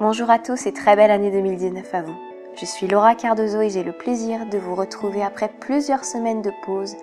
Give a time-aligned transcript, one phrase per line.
[0.00, 2.14] Bonjour à tous et très belle année 2019 à vous.
[2.54, 6.52] Je suis Laura Cardozo et j'ai le plaisir de vous retrouver après plusieurs semaines de
[6.64, 6.94] pause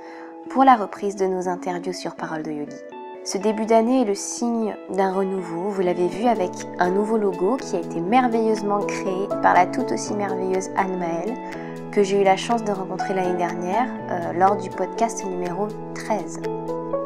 [0.49, 2.77] pour la reprise de nos interviews sur Parole de Yogi.
[3.25, 7.57] Ce début d'année est le signe d'un renouveau, vous l'avez vu avec un nouveau logo
[7.57, 11.35] qui a été merveilleusement créé par la tout aussi merveilleuse Anne Maëlle
[11.91, 16.43] que j'ai eu la chance de rencontrer l'année dernière euh, lors du podcast numéro 13.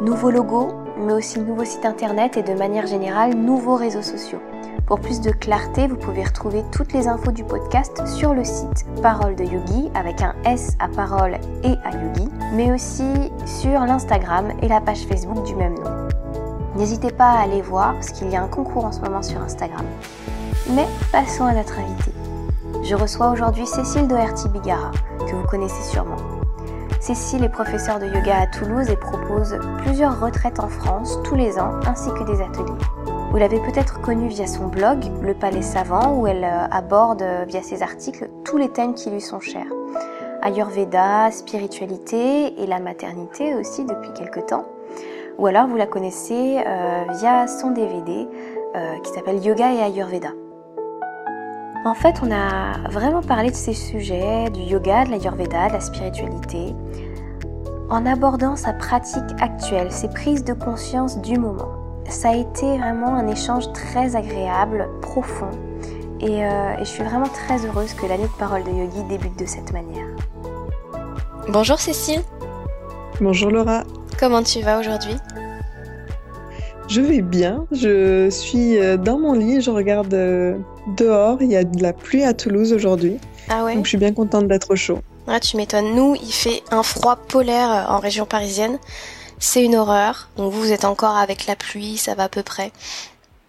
[0.01, 0.67] Nouveau logo,
[0.99, 4.39] mais aussi nouveau site internet et de manière générale nouveaux réseaux sociaux.
[4.89, 8.87] Pour plus de clarté, vous pouvez retrouver toutes les infos du podcast sur le site
[9.03, 13.03] Parole de Yogi avec un S à parole et à Yogi, mais aussi
[13.45, 16.07] sur l'Instagram et la page Facebook du même nom.
[16.75, 19.39] N'hésitez pas à aller voir parce qu'il y a un concours en ce moment sur
[19.39, 19.85] Instagram.
[20.71, 22.11] Mais passons à notre invité.
[22.83, 26.17] Je reçois aujourd'hui Cécile Doherty-Bigara, que vous connaissez sûrement.
[26.99, 31.59] Cécile est professeure de yoga à Toulouse et propose plusieurs retraites en France tous les
[31.59, 33.08] ans ainsi que des ateliers.
[33.31, 37.45] Vous l'avez peut-être connue via son blog, Le Palais Savant, où elle euh, aborde euh,
[37.47, 39.67] via ses articles tous les thèmes qui lui sont chers.
[40.41, 44.65] Ayurveda, spiritualité et la maternité aussi depuis quelque temps.
[45.37, 48.27] Ou alors vous la connaissez euh, via son DVD
[49.03, 50.29] qui s'appelle Yoga et Ayurveda.
[51.85, 55.79] En fait, on a vraiment parlé de ces sujets, du yoga, de l'ayurveda, de la
[55.79, 56.75] spiritualité,
[57.89, 61.78] en abordant sa pratique actuelle, ses prises de conscience du moment
[62.09, 65.51] ça a été vraiment un échange très agréable, profond.
[66.21, 69.45] Euh, et, je suis vraiment très heureuse que l'année de parole de yogi débute de
[69.45, 70.07] cette manière.
[71.47, 72.21] Bonjour Cécile.
[73.21, 73.83] Bonjour Laura.
[74.19, 75.15] Comment tu vas aujourd'hui?
[76.87, 77.65] Je vais bien.
[77.71, 80.57] Je suis euh, dans mon lit, je regarde euh,
[80.97, 81.37] dehors.
[81.41, 83.17] Il y a de la pluie à Toulouse aujourd'hui.
[83.47, 83.75] Ah ouais?
[83.75, 84.99] Donc je suis bien contente d'être au chaud.
[85.27, 85.93] Ah, tu m'étonnes.
[85.95, 88.79] Nous, il fait un froid polaire en région parisienne
[89.39, 90.29] c'est une horreur.
[90.37, 92.71] Donc vous, vous êtes encore avec la pluie, ça va à peu près.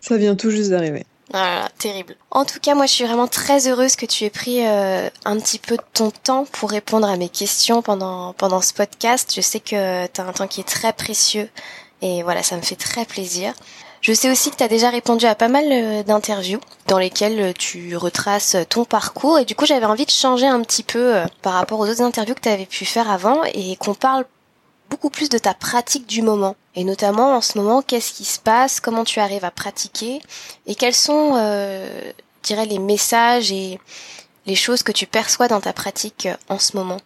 [0.00, 1.04] Ça vient tout juste d'arriver.
[1.32, 2.16] Voilà, terrible.
[2.32, 5.38] En tout cas, moi, je suis vraiment très heureuse que tu aies pris euh, un
[5.38, 9.32] petit peu de ton temps pour répondre à mes questions pendant pendant ce podcast.
[9.34, 11.48] Je sais que tu as un temps qui est très précieux
[12.02, 13.54] et voilà, ça me fait très plaisir.
[14.00, 17.52] Je sais aussi que tu as déjà répondu à pas mal euh, d'interviews dans lesquelles
[17.54, 21.26] tu retraces ton parcours et du coup j'avais envie de changer un petit peu euh,
[21.42, 24.24] par rapport aux autres interviews que tu avais pu faire avant et qu'on parle
[24.90, 26.56] beaucoup plus de ta pratique du moment.
[26.74, 30.20] Et notamment en ce moment, qu'est-ce qui se passe, comment tu arrives à pratiquer,
[30.66, 32.12] et quels sont, euh,
[32.42, 33.78] je dirais, les messages et
[34.46, 36.98] les choses que tu perçois dans ta pratique euh, en ce moment?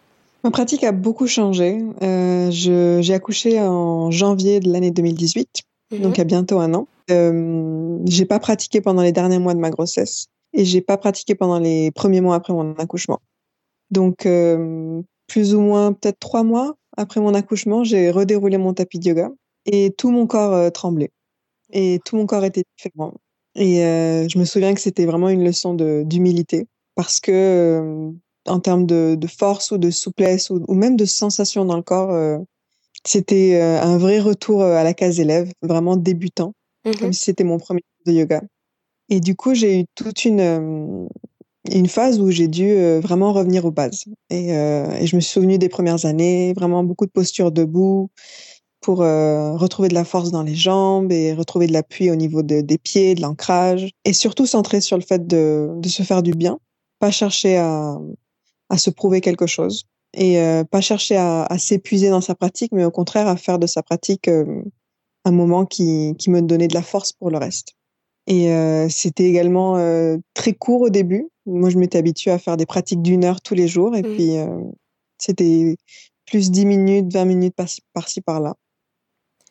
[0.43, 1.83] Ma pratique a beaucoup changé.
[2.03, 6.01] Euh, j'ai accouché en janvier de l'année 2018, mhm.
[6.01, 6.87] donc il y a bientôt un an.
[7.09, 11.35] Euh, j'ai pas pratiqué pendant les derniers mois de ma grossesse et j'ai pas pratiqué
[11.35, 13.21] pendant les premiers mois après mon accouchement.
[13.91, 18.99] Donc euh, plus ou moins peut-être trois mois après mon accouchement, j'ai redéroulé mon tapis
[18.99, 19.29] de yoga
[19.65, 21.11] et tout mon corps euh, tremblait
[21.71, 23.13] et tout mon corps était différent.
[23.55, 25.73] Et euh, je me souviens que c'était vraiment une leçon
[26.03, 28.11] d'humilité parce que euh,
[28.47, 32.15] en termes de, de, force ou de souplesse ou, même de sensation dans le corps,
[33.03, 36.53] c'était un vrai retour à la case élève, vraiment débutant,
[36.85, 38.43] mmh comme si c'était mon premier cours de yoga.
[39.09, 41.09] Et du coup, j'ai eu toute une
[41.71, 44.05] une phase où j'ai dû euh, vraiment revenir aux bases.
[44.29, 48.09] Et, euh, et, je me suis souvenu des premières années, vraiment beaucoup de postures debout
[48.81, 52.43] pour euh, retrouver de la force dans les jambes et retrouver de l'appui au niveau
[52.43, 53.89] de, des pieds, de l'ancrage.
[54.05, 56.59] Et surtout centrer sur le fait de, de, se faire du bien,
[56.99, 57.97] pas chercher à,
[58.69, 62.71] à se prouver quelque chose et euh, pas chercher à, à s'épuiser dans sa pratique,
[62.71, 64.61] mais au contraire à faire de sa pratique euh,
[65.25, 67.73] un moment qui, qui me donnait de la force pour le reste.
[68.27, 71.27] Et euh, c'était également euh, très court au début.
[71.45, 73.95] Moi, je m'étais habituée à faire des pratiques d'une heure tous les jours.
[73.95, 74.15] Et mmh.
[74.15, 74.47] puis, euh,
[75.17, 75.77] c'était
[76.25, 78.55] plus 10 minutes, 20 minutes par-ci, par-ci par-là.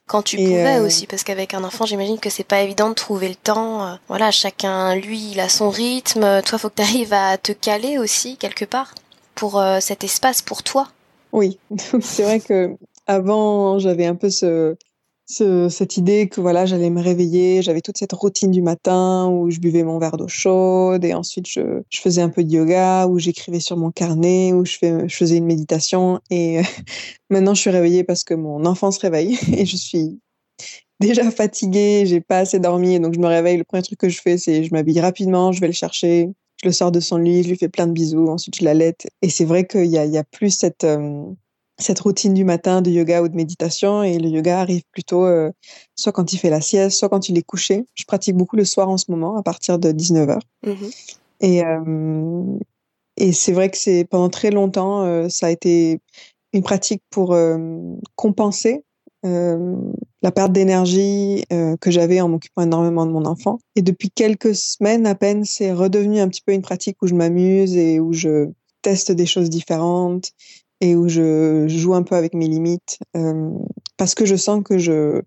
[0.06, 3.28] Quand tu pouvais aussi, parce qu'avec un enfant, j'imagine que c'est pas évident de trouver
[3.28, 3.98] le temps.
[4.06, 6.42] Voilà, chacun, lui, il a son rythme.
[6.42, 8.94] Toi, faut que tu arrives à te caler aussi quelque part
[9.34, 10.88] pour cet espace pour toi.
[11.32, 11.58] Oui,
[12.02, 12.76] c'est vrai que
[13.06, 14.76] avant, j'avais un peu ce,
[15.26, 19.50] ce, cette idée que voilà, j'allais me réveiller, j'avais toute cette routine du matin où
[19.50, 23.18] je buvais mon verre d'eau chaude et ensuite je, faisais un peu de yoga, où
[23.18, 26.60] j'écrivais sur mon carnet, où je, fais, je faisais une méditation et
[27.30, 30.20] maintenant je suis réveillée parce que mon enfant se réveille et je suis
[31.00, 33.56] déjà fatiguée, j'ai pas assez dormi et donc je me réveille.
[33.56, 36.28] Le premier truc que je fais, c'est je m'habille rapidement, je vais le chercher,
[36.62, 39.06] je le sors de son lit, je lui fais plein de bisous, ensuite je l'allaite
[39.22, 41.24] et c'est vrai qu'il y a plus cette euh,
[41.78, 45.50] cette routine du matin de yoga ou de méditation et le yoga arrive plutôt euh,
[45.96, 47.84] soit quand il fait la sieste, soit quand il est couché.
[47.94, 50.38] Je pratique beaucoup le soir en ce moment à partir de 19h.
[50.66, 50.72] Mmh
[51.40, 52.44] et, euh,
[53.16, 56.00] et c'est vrai que c'est pendant très longtemps, euh, ça a été
[56.52, 57.36] une pratique pour
[58.14, 58.84] compenser
[59.24, 63.58] la perte d'énergie que j'avais en m'occupant énormément de mon enfant.
[63.74, 67.14] Et depuis quelques semaines à peine, c'est redevenu un petit peu une pratique où je
[67.14, 68.50] m'amuse et où je
[68.82, 70.30] teste des choses différentes
[70.84, 73.50] et où je joue un peu avec mes limites euh,
[73.96, 75.22] parce que je sens que je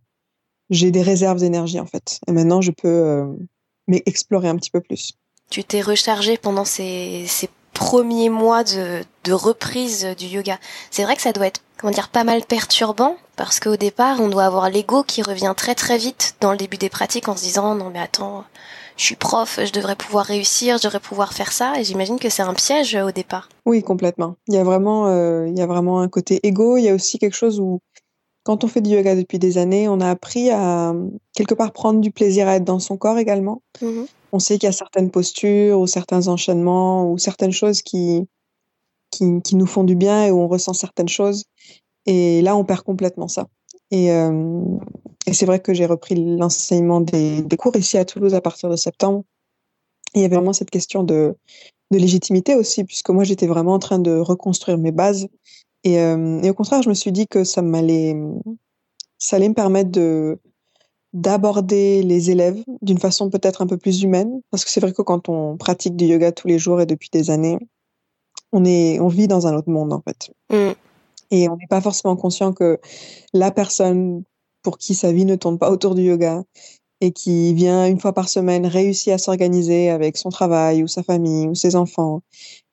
[0.70, 2.20] j'ai des réserves d'énergie en fait.
[2.28, 3.26] Et maintenant, je peux euh,
[3.88, 5.14] m'explorer un petit peu plus.
[5.50, 10.60] Tu t'es rechargé pendant ces, ces premiers mois de, de reprise du yoga.
[10.92, 14.30] C'est vrai que ça doit être comment dire pas mal perturbant parce qu'au départ on
[14.30, 17.44] doit avoir l'ego qui revient très très vite dans le début des pratiques en se
[17.44, 18.44] disant non mais attends
[18.98, 21.80] je suis prof je devrais pouvoir réussir je devrais pouvoir faire ça.
[21.80, 23.50] Et j'imagine que c'est un piège au départ.
[23.66, 24.36] Oui complètement.
[24.48, 26.96] Il y a vraiment euh, il y a vraiment un côté ego il y a
[26.96, 27.80] aussi quelque chose où
[28.44, 30.94] quand on fait du yoga depuis des années on a appris à
[31.34, 33.62] quelque part prendre du plaisir à être dans son corps également.
[33.82, 38.28] Mmh on sait qu'il y a certaines postures ou certains enchaînements ou certaines choses qui
[39.10, 41.46] qui, qui, nous font du bien et où on ressent certaines choses.
[42.06, 43.48] Et là, on perd complètement ça.
[43.92, 44.62] Et, euh,
[45.26, 48.76] et c'est vrai que j'ai repris l'enseignement des, cours ici à Toulouse à partir de
[48.76, 49.24] septembre.
[50.14, 51.36] il y avait vraiment cette question de,
[51.92, 55.28] de légitimité aussi, puisque moi, j'étais vraiment en train de reconstruire mes bases.
[55.84, 58.16] Et, euh, et, au contraire, je me suis dit que ça m'allait,
[59.18, 60.40] ça allait me permettre de
[61.14, 65.02] d'aborder les élèves d'une façon peut-être un peu plus humaine, parce que c'est vrai que
[65.02, 67.58] quand on pratique du yoga tous les jours et depuis des années,
[68.52, 70.32] on est, on vit dans un autre monde en fait.
[70.52, 70.74] Mm.
[71.32, 72.80] Et on n'est pas forcément conscient que
[73.34, 74.24] la personne
[74.64, 76.44] pour qui sa vie ne tourne pas autour du yoga
[77.02, 81.04] et qui vient une fois par semaine réussit à s'organiser avec son travail ou sa
[81.04, 82.24] famille ou ses enfants,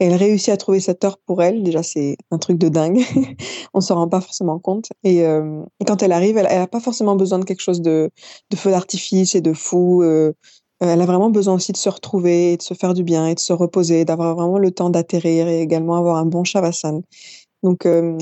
[0.00, 1.62] et elle réussit à trouver cette heure pour elle.
[1.62, 3.02] Déjà, c'est un truc de dingue.
[3.74, 4.88] on s'en rend pas forcément compte.
[5.02, 8.10] Et, euh, et quand elle arrive, elle, n'a pas forcément besoin de quelque chose de,
[8.50, 10.02] de feu d'artifice et de fou.
[10.02, 10.32] Euh,
[10.80, 13.40] elle a vraiment besoin aussi de se retrouver, de se faire du bien et de
[13.40, 17.00] se reposer, d'avoir vraiment le temps d'atterrir et également avoir un bon shavasana.
[17.64, 18.16] Donc, euh,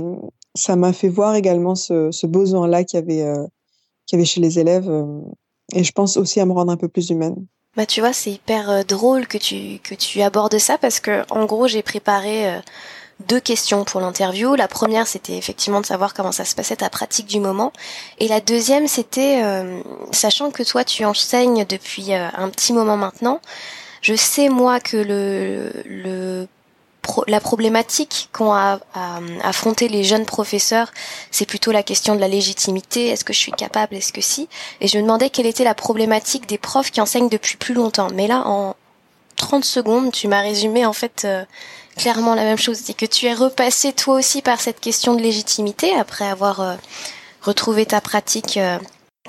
[0.55, 3.47] ça m'a fait voir également ce, besoin-là qu'il y, avait, euh,
[4.07, 4.91] qu'il y avait chez les élèves.
[5.75, 7.37] et je pense aussi à me rendre un peu plus humaine.
[7.77, 11.47] Bah tu vois, c'est hyper drôle que tu que tu abordes ça parce que en
[11.47, 12.61] gros, j'ai préparé
[13.29, 14.55] deux questions pour l'interview.
[14.55, 17.73] La première, c'était effectivement de savoir comment ça se passait ta pratique du moment.
[18.19, 19.81] Et la deuxième, c'était, euh,
[20.11, 23.41] sachant que toi, tu enseignes depuis euh, un petit moment maintenant,
[24.01, 26.47] je sais moi que le, le
[27.27, 28.79] la problématique qu'ont à,
[29.43, 30.93] affronter les jeunes professeurs,
[31.31, 33.09] c'est plutôt la question de la légitimité.
[33.09, 33.97] Est-ce que je suis capable?
[33.97, 34.49] Est-ce que si?
[34.81, 38.09] Et je me demandais quelle était la problématique des profs qui enseignent depuis plus longtemps.
[38.15, 38.77] Mais là, en
[39.37, 41.45] 30 secondes, tu m'as résumé en fait euh,
[41.97, 42.79] clairement la même chose.
[42.83, 46.75] C'est que tu es repassé toi aussi par cette question de légitimité après avoir euh,
[47.41, 48.79] retrouvé ta pratique euh,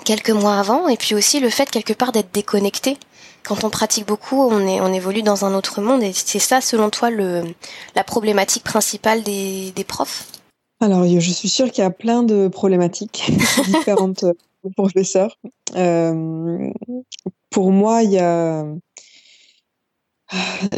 [0.05, 2.97] quelques mois avant, et puis aussi le fait quelque part d'être déconnecté.
[3.43, 7.09] Quand on pratique beaucoup, on, évolue dans un autre monde, et c'est ça, selon toi,
[7.11, 10.27] la problématique principale des, profs?
[10.79, 13.31] Alors, je suis sûre qu'il y a plein de problématiques
[13.67, 14.25] différentes
[14.75, 15.37] professeurs.
[15.75, 16.69] Euh,
[17.49, 18.65] pour moi, il y a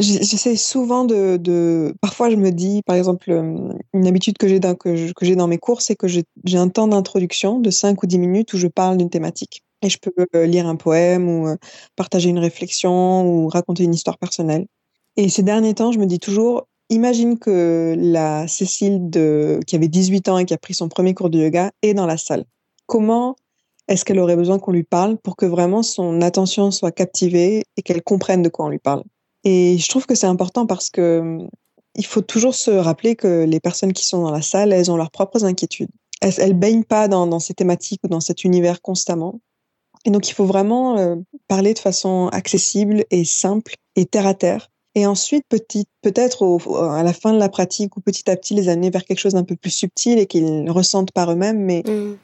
[0.00, 4.60] J'essaie souvent de, de, Parfois, je me dis, par exemple, euh, une habitude que j'ai
[4.60, 6.24] que, que j'ai dans mes cours, c'est que j'ai
[6.58, 9.62] un temps d'introduction de 5 ou 10 minutes où je parle d'une thématique.
[9.82, 11.56] Et je peux euh, lire un poème ou euh,
[11.96, 14.66] partager une réflexion ou raconter une histoire personnelle.
[15.16, 19.10] Et ces derniers temps, je me dis toujours, imagine que la Cécile
[19.66, 22.06] qui avait 18 ans et qui a pris son premier cours de yoga est dans
[22.06, 22.44] la salle.
[22.86, 23.36] Comment
[23.88, 27.82] est-ce qu'elle aurait besoin qu'on lui parle pour que vraiment son attention soit captivée et
[27.82, 29.04] qu'elle comprenne de quoi on lui parle?
[29.44, 31.38] Et je trouve que c'est important parce que
[31.94, 34.96] il faut toujours se rappeler que les personnes qui sont dans la salle, elles ont
[34.96, 35.88] leurs propres inquiétudes.
[36.20, 39.40] Elles, elles baignent pas dans, ces thématiques ou dans cet univers constamment.
[40.06, 41.16] Et donc, il faut vraiment euh,
[41.48, 44.70] parler de façon accessible et simple et terre à terre.
[44.94, 48.70] Et ensuite, petit, peut-être à la fin de la pratique ou petit à petit les
[48.70, 52.16] amener vers quelque chose d'un peu plus subtil et qu'ils ressentent par eux-mêmes, mais mmh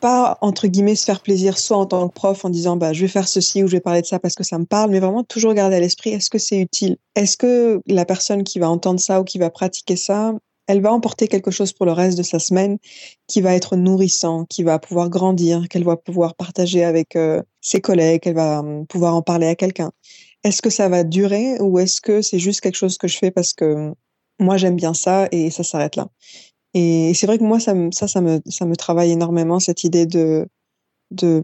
[0.00, 3.02] pas entre guillemets se faire plaisir soit en tant que prof en disant bah je
[3.02, 4.98] vais faire ceci ou je vais parler de ça parce que ça me parle mais
[4.98, 6.96] vraiment toujours garder à l'esprit est-ce que c'est utile?
[7.14, 10.34] Est-ce que la personne qui va entendre ça ou qui va pratiquer ça
[10.70, 12.78] elle va emporter quelque chose pour le reste de sa semaine
[13.26, 17.80] qui va être nourrissant qui va pouvoir grandir qu'elle va pouvoir partager avec euh, ses
[17.80, 19.90] collègues qu'elle va hum, pouvoir en parler à quelqu'un.
[20.44, 23.32] Est-ce que ça va durer ou est-ce que c'est juste quelque chose que je fais
[23.32, 23.94] parce que hum,
[24.38, 26.08] moi j'aime bien ça et ça s'arrête là?
[26.72, 30.46] Et c'est vrai que moi, ça, ça, me, ça me travaille énormément, cette idée de,
[31.10, 31.42] de,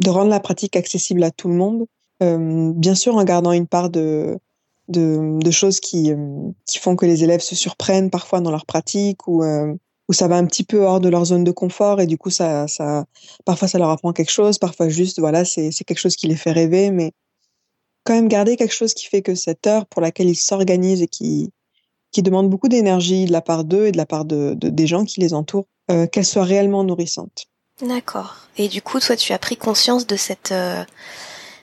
[0.00, 1.86] de rendre la pratique accessible à tout le monde,
[2.20, 4.36] bien sûr en gardant une part de,
[4.88, 9.26] de, choses qui, euh, qui font que les élèves se surprennent parfois dans leur pratique
[9.26, 9.72] ou, euh,
[10.08, 12.30] où ça va un petit peu hors de leur zone de confort et du coup,
[12.30, 13.04] ça, ça,
[13.44, 16.52] parfois ça leur apprend quelque chose, parfois juste, voilà, c'est quelque chose qui les fait
[16.52, 17.12] rêver, mais
[18.04, 21.08] quand même garder quelque chose qui fait que cette heure pour laquelle ils s'organisent et
[21.08, 21.50] qui,
[22.12, 25.04] qui demandent beaucoup d'énergie de la part d'eux et de la part de, des gens
[25.04, 27.46] qui les entourent, euh, qu'elle soit réellement nourrissante.
[27.82, 28.36] D'accord.
[28.56, 30.52] Et du coup, toi, tu as pris conscience de cette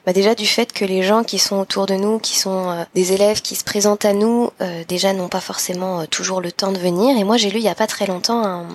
[0.06, 2.84] bah déjà du fait que les gens qui sont autour de nous, qui sont euh,
[2.94, 6.52] des élèves qui se présentent à nous, euh, déjà n'ont pas forcément euh, toujours le
[6.52, 7.16] temps de venir.
[7.16, 8.66] Et moi j'ai lu il y a pas très longtemps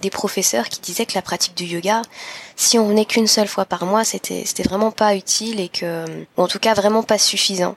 [0.00, 2.00] des professeurs qui disaient que la pratique du yoga,
[2.56, 6.06] si on venait qu'une seule fois par mois, c'était c'était vraiment pas utile et que,
[6.38, 7.76] ou en tout cas vraiment pas suffisant.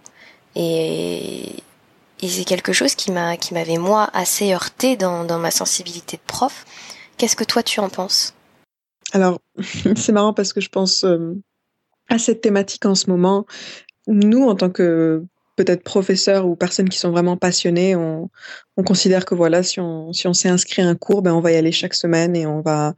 [0.55, 1.49] Et,
[2.21, 6.15] et c'est quelque chose qui m'a qui m'avait moi assez heurté dans dans ma sensibilité
[6.15, 6.65] de prof.
[7.17, 8.33] Qu'est-ce que toi tu en penses?
[9.11, 9.39] Alors
[9.97, 11.05] c'est marrant parce que je pense
[12.13, 13.45] à cette thématique en ce moment.
[14.07, 15.23] Nous, en tant que
[15.55, 18.29] peut-être professeurs ou personnes qui sont vraiment passionnées, on,
[18.77, 21.41] on considère que voilà, si on, si on s'est inscrit à un cours, ben on
[21.41, 22.93] va y aller chaque semaine et on va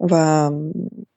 [0.00, 0.72] on va euh,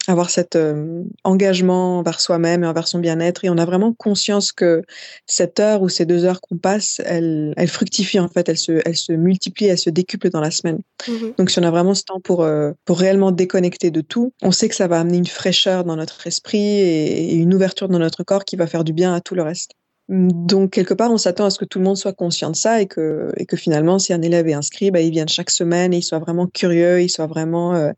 [0.08, 3.46] avoir cet euh, engagement envers soi-même et envers son bien-être.
[3.46, 4.84] Et on a vraiment conscience que
[5.26, 8.82] cette heure ou ces deux heures qu'on passe, elles, elles fructifient en fait, elles se,
[8.86, 10.80] elles se multiplient, elles se décuplent dans la semaine.
[11.08, 11.38] Mm-hmm.
[11.38, 14.52] Donc si on a vraiment ce temps pour, euh, pour réellement déconnecter de tout, on
[14.52, 18.00] sait que ça va amener une fraîcheur dans notre esprit et, et une ouverture dans
[18.00, 19.72] notre corps qui va faire du bien à tout le reste.
[20.10, 22.82] Donc, quelque part, on s'attend à ce que tout le monde soit conscient de ça
[22.82, 25.94] et que, et que finalement, si un élève est inscrit, bah, il vienne chaque semaine
[25.94, 27.92] et il soit vraiment curieux, il soit vraiment euh,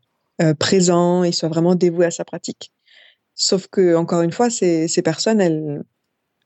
[0.58, 2.72] présent, il soit vraiment dévoué à sa pratique.
[3.36, 5.82] Sauf que, encore une fois, ces, personnes, elles,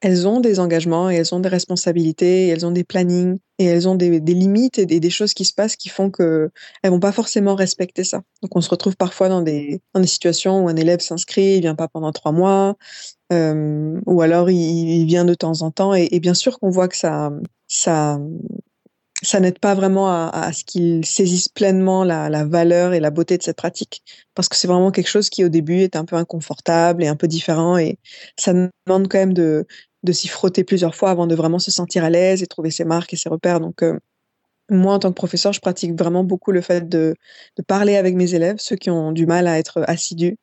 [0.00, 3.87] elles ont des engagements et elles ont des responsabilités, elles ont des plannings et elles
[3.88, 6.50] ont des, limites et des, choses qui se passent qui font que
[6.82, 8.23] elles vont pas forcément respecter ça.
[8.42, 11.61] Donc on se retrouve parfois dans des, dans des situations où un élève s'inscrit, il
[11.61, 12.76] vient pas pendant trois mois,
[13.32, 16.70] euh, ou alors il, il, vient de temps en temps et, et bien sûr qu'on
[16.70, 17.30] voit que ça,
[17.68, 18.18] ça,
[19.23, 23.11] ça n'aide pas vraiment à, à ce qu'ils saisissent pleinement la, la, valeur et la
[23.11, 24.03] beauté de cette pratique.
[24.35, 27.17] Parce que c'est vraiment quelque chose qui, au début, est un peu inconfortable et un
[27.17, 27.77] peu différent.
[27.79, 27.99] Et
[28.37, 29.67] ça demande quand même de,
[30.03, 32.85] de s'y frotter plusieurs fois avant de vraiment se sentir à l'aise et trouver ses
[32.85, 33.61] marques et ses repères.
[33.61, 33.99] Donc, euh,
[34.71, 37.15] moi, en tant que professeur, je pratique vraiment beaucoup le fait de,
[37.57, 40.37] de parler avec mes élèves, ceux qui ont du mal à être assidus,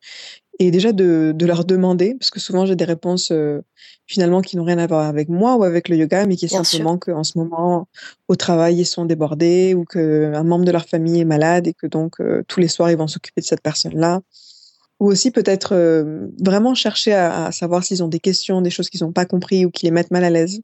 [0.59, 3.61] et déjà de, de, leur demander, parce que souvent j'ai des réponses euh,
[4.07, 6.49] finalement qui n'ont rien à voir avec moi ou avec le yoga, mais qui est
[6.49, 7.87] Bien simplement qu'en ce moment
[8.27, 11.85] au travail ils sont débordés ou qu'un membre de leur famille est malade et que
[11.85, 14.21] donc euh, tous les soirs ils vont s'occuper de cette personne-là.
[14.99, 18.89] Ou aussi peut-être euh, vraiment chercher à, à savoir s'ils ont des questions, des choses
[18.89, 20.59] qu'ils n'ont pas compris ou qui les mettent mal à l'aise.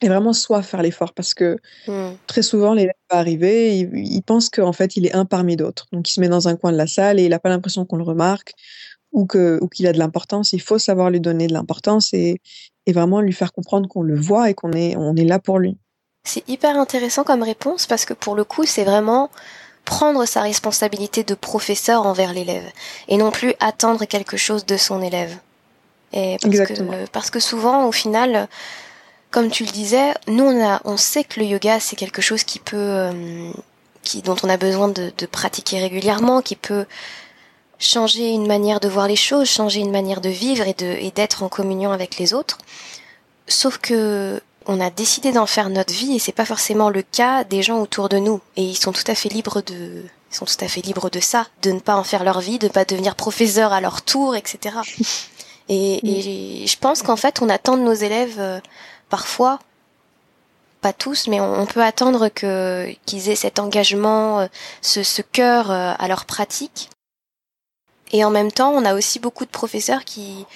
[0.00, 2.10] Et vraiment soit faire l'effort parce que mmh.
[2.26, 5.86] très souvent l'élève va arriver, il, il pense qu'en fait il est un parmi d'autres.
[5.92, 7.84] Donc il se met dans un coin de la salle et il n'a pas l'impression
[7.86, 8.54] qu'on le remarque
[9.12, 12.40] ou que ou qu'il a de l'importance, il faut savoir lui donner de l'importance et,
[12.86, 15.58] et vraiment lui faire comprendre qu'on le voit et qu'on est on est là pour
[15.58, 15.78] lui.
[16.24, 19.30] C'est hyper intéressant comme réponse parce que pour le coup, c'est vraiment
[19.84, 22.64] prendre sa responsabilité de professeur envers l'élève
[23.08, 25.36] et non plus attendre quelque chose de son élève.
[26.12, 26.92] Et parce Exactement.
[26.92, 28.48] que parce que souvent au final
[29.34, 32.44] comme tu le disais, nous on a on sait que le yoga c'est quelque chose
[32.44, 33.50] qui peut euh,
[34.04, 36.86] qui dont on a besoin de, de pratiquer régulièrement, qui peut
[37.80, 41.10] changer une manière de voir les choses, changer une manière de vivre et de et
[41.10, 42.58] d'être en communion avec les autres.
[43.48, 47.42] Sauf que on a décidé d'en faire notre vie et c'est pas forcément le cas
[47.42, 50.44] des gens autour de nous et ils sont tout à fait libres de ils sont
[50.44, 52.84] tout à fait libres de ça, de ne pas en faire leur vie, de pas
[52.84, 54.76] devenir professeur à leur tour, etc.
[55.70, 58.60] Et, et je pense qu'en fait on attend de nos élèves euh,
[59.14, 59.60] parfois
[60.80, 64.46] pas tous, mais on, peut attendre que qu'ils aient cet engagement, euh,
[64.82, 66.90] ce, cœur euh, à leur pratique.
[68.10, 70.46] Et en même temps, on a aussi beaucoup de professeurs qui,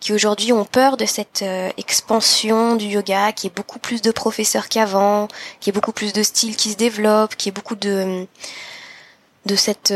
[0.00, 4.10] qui aujourd'hui ont peur de cette euh, expansion du yoga, qui est beaucoup plus de
[4.10, 5.28] professeurs qu'avant,
[5.60, 8.26] qui est beaucoup plus de styles qui se développent, qui est beaucoup de
[9.46, 9.94] de cette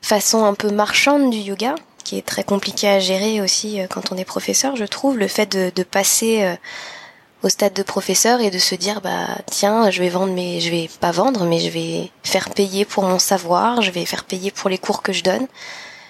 [0.00, 1.74] façon un peu marchande du yoga,
[2.12, 5.28] qui est très compliqué à gérer aussi euh, quand on est professeur, je trouve, le
[5.28, 6.56] fait de, passer
[7.42, 10.70] au stade de professeur et de se dire bah tiens je vais vendre mais je
[10.70, 14.50] vais pas vendre mais je vais faire payer pour mon savoir je vais faire payer
[14.50, 15.46] pour les cours que je donne.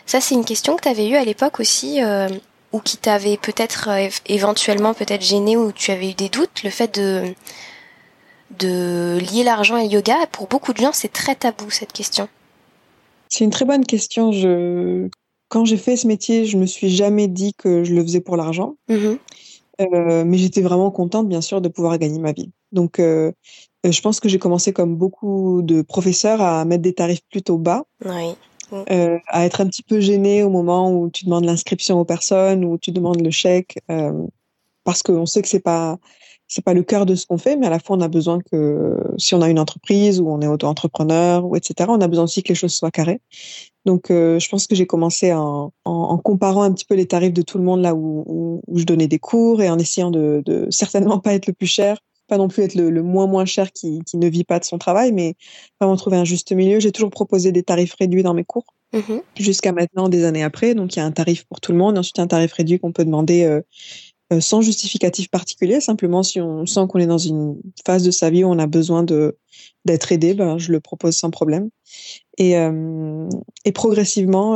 [0.07, 2.29] Ça c'est une question que tu avais eue à l'époque aussi euh,
[2.73, 6.71] ou qui t'avait peut-être euh, éventuellement peut-être gêné ou tu avais eu des doutes le
[6.71, 7.33] fait de
[8.59, 10.27] de lier l'argent et le yoga.
[10.33, 12.29] Pour beaucoup de gens c'est très tabou cette question.
[13.31, 14.33] C'est une très bonne question.
[14.33, 15.09] Je
[15.53, 18.37] quand j'ai fait ce métier je me suis jamais dit que je le faisais pour
[18.37, 19.17] l'argent mmh
[19.81, 22.51] euh, mais j'étais vraiment contente, bien sûr, de pouvoir gagner ma vie.
[22.73, 23.33] Donc, euh,
[23.87, 27.59] euh, je pense que j'ai commencé comme beaucoup de professeurs à mettre des tarifs plutôt
[27.59, 27.85] bas.
[28.05, 28.35] Oui.
[28.91, 32.65] Euh, à être un petit peu gêné au moment où tu demandes l'inscription aux personnes,
[32.65, 33.79] ou tu demandes le chèque,
[34.85, 35.99] parce qu'on sait que c'est pas
[36.55, 38.39] c'est pas le cœur de ce qu'on fait, mais à la fois on a besoin
[38.39, 42.25] que si on a une entreprise ou on est auto-entrepreneur ou etc, on a besoin
[42.25, 43.23] aussi que les choses soient carrées.
[43.87, 47.07] Donc euh, je pense que j'ai commencé en, en, en, comparant un petit peu les
[47.07, 49.79] tarifs de tout le monde là où, où, où je donnais des cours et en
[49.79, 51.97] essayant de, de, certainement pas être le plus cher,
[52.29, 54.67] pas non plus être le, le moins moins cher qui, qui, ne vit pas de
[54.67, 55.37] son travail, mais
[55.81, 56.81] vraiment trouver un juste milieu.
[56.81, 59.23] J'ai toujours proposé des tarifs réduits dans mes cours mm-hmm.
[59.39, 60.75] jusqu'à maintenant, des années après.
[60.75, 61.99] Donc, il y a un tarif pour tout le monde.
[61.99, 63.63] Ensuite, un tarif réduit qu'on peut demander euh,
[64.41, 65.81] sans justificatif particulier.
[65.81, 68.67] Simplement, si on sent qu'on est dans une phase de sa vie où on a
[68.67, 69.37] besoin de
[69.85, 71.69] d'être aidé, ben, je le propose sans problème.
[72.39, 73.29] Et, euh,
[73.65, 74.53] et progressivement,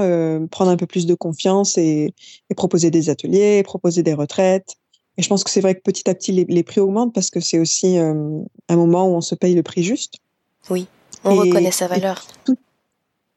[0.50, 2.14] prendre un peu plus de confiance et,
[2.49, 4.76] et, proposer des ateliers, proposer des retraites.
[5.18, 7.30] Et je pense que c'est vrai que petit à petit, les, les prix augmentent parce
[7.30, 10.14] que c'est aussi un moment où on se paye le prix juste.
[10.71, 10.87] Oui.
[11.25, 12.25] On reconnaît sa valeur.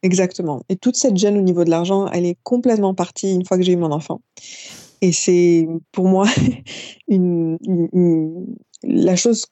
[0.04, 0.64] exactement.
[0.70, 3.64] Et toute cette gêne au niveau de l'argent, elle est complètement partie une fois que
[3.64, 4.22] j'ai eu mon enfant.
[5.02, 6.28] Et c'est pour moi
[7.08, 7.58] une,
[8.84, 9.46] la chose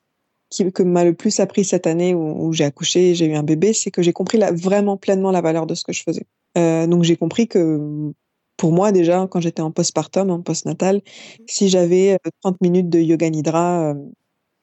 [0.49, 3.73] qui, que m'a le plus appris cette année où, j'ai accouché, j'ai eu un bébé,
[3.73, 6.25] c'est que j'ai compris la, vraiment pleinement la valeur de ce que je faisais.
[6.57, 8.11] Euh, donc j'ai compris que
[8.55, 11.01] pour moi déjà, quand j'étais en postpartum, en postnatal,
[11.47, 13.93] si j'avais 30 euh, minutes de yoga nidra, euh,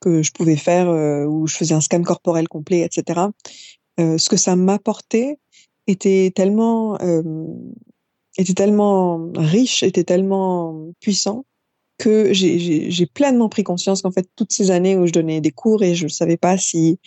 [0.04, 3.28] que je pouvais faire euh, où je faisais un scan corporel complet, etc.
[3.98, 5.38] Euh, ce que ça m'apportait
[5.86, 6.98] était tellement
[8.36, 11.44] était tellement riche, était tellement puissant
[11.98, 15.82] que j'ai pleinement pris conscience qu'en fait toutes ces années où je donnais des cours
[15.82, 16.98] et je ne savais pas si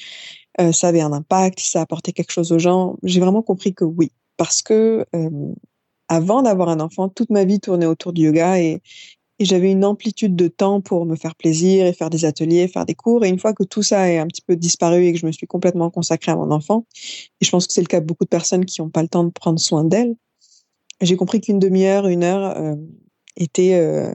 [0.72, 3.84] ça avait un impact, si ça apportait quelque chose aux gens, j'ai vraiment compris que
[3.84, 5.06] oui, parce que
[6.08, 8.82] avant d'avoir un enfant, toute ma vie tournait autour du yoga et,
[9.40, 12.86] et j'avais une amplitude de temps pour me faire plaisir et faire des ateliers, faire
[12.86, 13.24] des cours.
[13.24, 15.32] Et une fois que tout ça est un petit peu disparu et que je me
[15.32, 16.86] suis complètement consacrée à mon enfant,
[17.42, 19.10] et je pense que c'est le cas de beaucoup de personnes qui n'ont pas le
[19.10, 20.16] temps de prendre soin d'elle,
[21.02, 22.76] j'ai compris qu'une demi-heure, une heure euh,
[23.36, 24.14] était, euh,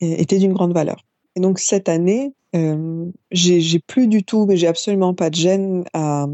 [0.00, 1.04] était d'une grande valeur.
[1.36, 5.84] Et donc cette année, euh, j'ai plus du tout, mais j'ai absolument pas de gêne
[5.92, 6.26] à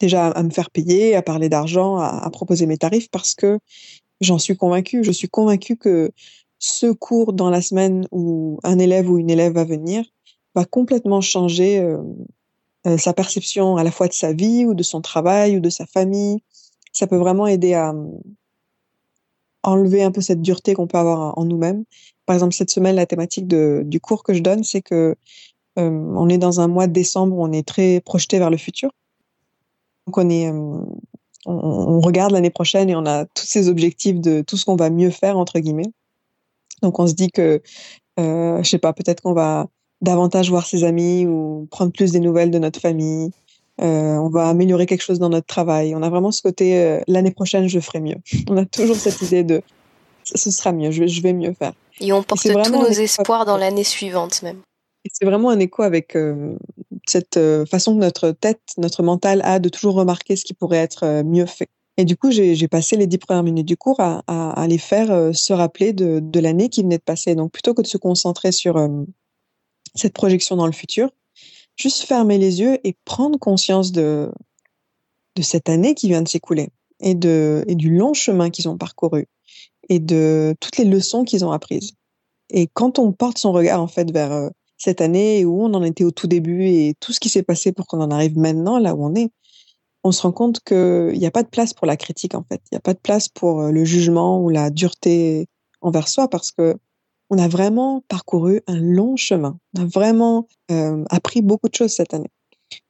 [0.00, 3.58] déjà à me faire payer, à parler d'argent, à, à proposer mes tarifs parce que
[4.20, 5.02] j'en suis convaincue.
[5.02, 6.12] Je suis convaincue que
[6.60, 10.04] ce cours dans la semaine où un élève ou une élève va venir
[10.54, 11.98] va complètement changer euh,
[12.86, 15.70] euh, sa perception à la fois de sa vie ou de son travail ou de
[15.70, 16.38] sa famille.
[16.92, 17.94] Ça peut vraiment aider à
[19.62, 21.84] enlever un peu cette dureté qu'on peut avoir en nous-mêmes.
[22.26, 25.16] Par exemple, cette semaine, la thématique du cours que je donne, c'est que
[25.76, 28.90] on est dans un mois de décembre où on est très projeté vers le futur.
[30.06, 30.98] Donc on est, on,
[31.46, 34.90] on regarde l'année prochaine et on a tous ces objectifs de tout ce qu'on va
[34.90, 35.90] mieux faire entre guillemets.
[36.82, 37.62] Donc on se dit que,
[38.20, 39.66] euh, je sais pas, peut-être qu'on va
[40.00, 43.30] davantage voir ses amis ou prendre plus des nouvelles de notre famille.
[43.80, 45.94] Euh, on va améliorer quelque chose dans notre travail.
[45.94, 48.16] On a vraiment ce côté euh, l'année prochaine je ferai mieux.
[48.48, 49.62] On a toujours cette idée de
[50.24, 51.72] ce sera mieux, je vais, je vais mieux faire.
[52.00, 54.60] Et on porte tous nos espoirs dans l'année suivante même.
[55.10, 56.54] c'est vraiment un écho avec euh,
[57.06, 60.78] cette euh, façon que notre tête, notre mental a de toujours remarquer ce qui pourrait
[60.78, 61.68] être mieux fait.
[61.96, 64.78] Et du coup, j'ai passé les dix premières minutes du cours à, à, à les
[64.78, 67.34] faire se rappeler de, de l'année qui venait de passer.
[67.34, 68.78] Donc, plutôt que de se concentrer sur
[69.96, 71.10] cette projection dans le futur,
[71.78, 74.30] juste fermer les yeux et prendre conscience de,
[75.36, 76.68] de cette année qui vient de s'écouler
[77.00, 79.26] et, et du long chemin qu'ils ont parcouru
[79.88, 81.92] et de toutes les leçons qu'ils ont apprises.
[82.50, 85.82] Et quand on porte son regard, en fait, vers euh, cette année où on en
[85.82, 88.78] était au tout début et tout ce qui s'est passé pour qu'on en arrive maintenant
[88.78, 89.30] là où on est,
[90.04, 92.62] on se rend compte qu'il n'y a pas de place pour la critique, en fait.
[92.70, 95.48] Il n'y a pas de place pour euh, le jugement ou la dureté
[95.80, 96.76] envers soi parce que
[97.30, 99.58] on a vraiment parcouru un long chemin.
[99.76, 102.30] On a vraiment euh, appris beaucoup de choses cette année.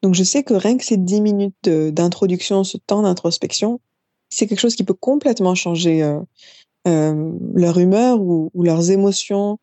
[0.03, 3.81] Donc, je sais que rien que ces dix minutes d'introduction, ce temps d'introspection,
[4.29, 6.21] c'est quelque chose qui peut complètement changer euh,
[6.87, 9.59] euh leur humeur ou, leurs émotions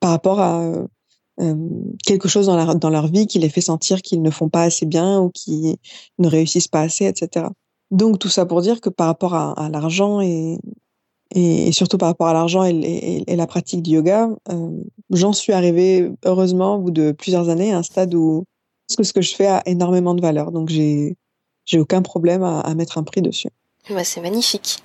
[0.00, 0.72] par rapport à
[2.06, 4.86] quelque chose dans, dans leur vie qui les fait sentir qu'ils ne font pas assez
[4.86, 5.78] bien ou qui
[6.18, 7.48] ne réussissent pas assez, etc.
[7.90, 10.58] Donc tout ça pour dire que par rapport à, à l'argent et,
[11.32, 14.70] et, surtout par rapport à l'argent et, et, et, la pratique du yoga, euh,
[15.10, 18.44] j'en suis arrivée heureusement au bout de plusieurs années à un stade où
[18.88, 20.52] ce que, ce que je fais a énormément de valeur.
[20.52, 21.16] Donc j'ai
[21.64, 23.48] j'ai aucun problème à, à, mettre un prix dessus.
[23.90, 24.78] Bah, c'est magnifique.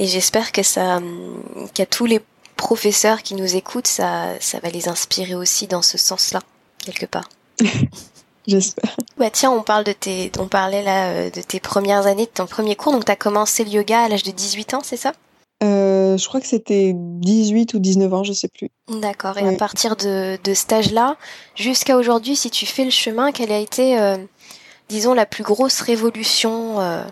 [0.00, 1.00] Et j'espère que ça,
[1.72, 2.20] qu'à tous les
[2.56, 6.40] professeurs qui nous écoutent, ça, ça va les inspirer aussi dans ce sens-là,
[6.84, 7.28] quelque part.
[8.46, 8.96] J'espère.
[9.16, 12.30] Bah tiens, on parle de tes, on parlait là euh, de tes premières années, de
[12.30, 12.92] ton premier cours.
[12.92, 15.14] Donc tu as commencé le yoga à l'âge de 18 ans, c'est ça?
[15.64, 18.70] Euh, Je crois que c'était 18 ou 19 ans, je sais plus.
[18.88, 19.38] D'accord.
[19.38, 21.16] Et à partir de, de cet âge-là,
[21.56, 24.16] jusqu'à aujourd'hui, si tu fais le chemin, quelle a été, euh,
[24.88, 27.02] disons, la plus grosse révolution euh,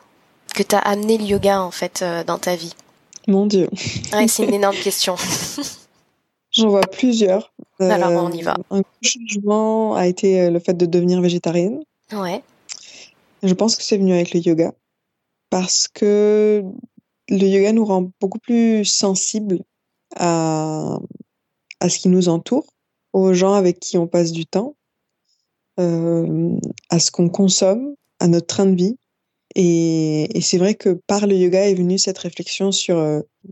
[0.55, 2.75] que t'as amené le yoga en fait dans ta vie?
[3.27, 3.69] Mon Dieu.
[4.13, 5.17] Ouais, c'est une énorme question.
[6.51, 7.53] J'en vois plusieurs.
[7.81, 8.57] Alors, on y va.
[8.71, 11.81] Un changement a été le fait de devenir végétarienne.
[12.13, 12.43] Ouais.
[13.43, 14.73] Je pense que c'est venu avec le yoga.
[15.51, 16.63] Parce que
[17.33, 19.61] le yoga nous rend beaucoup plus sensibles
[20.17, 20.99] à,
[21.81, 22.67] à ce qui nous entoure,
[23.13, 24.77] aux gens avec qui on passe du temps,
[25.81, 26.57] euh,
[26.91, 28.97] à ce qu'on consomme, à notre train de vie.
[29.55, 32.97] Et, c'est vrai que par le yoga est venue cette réflexion sur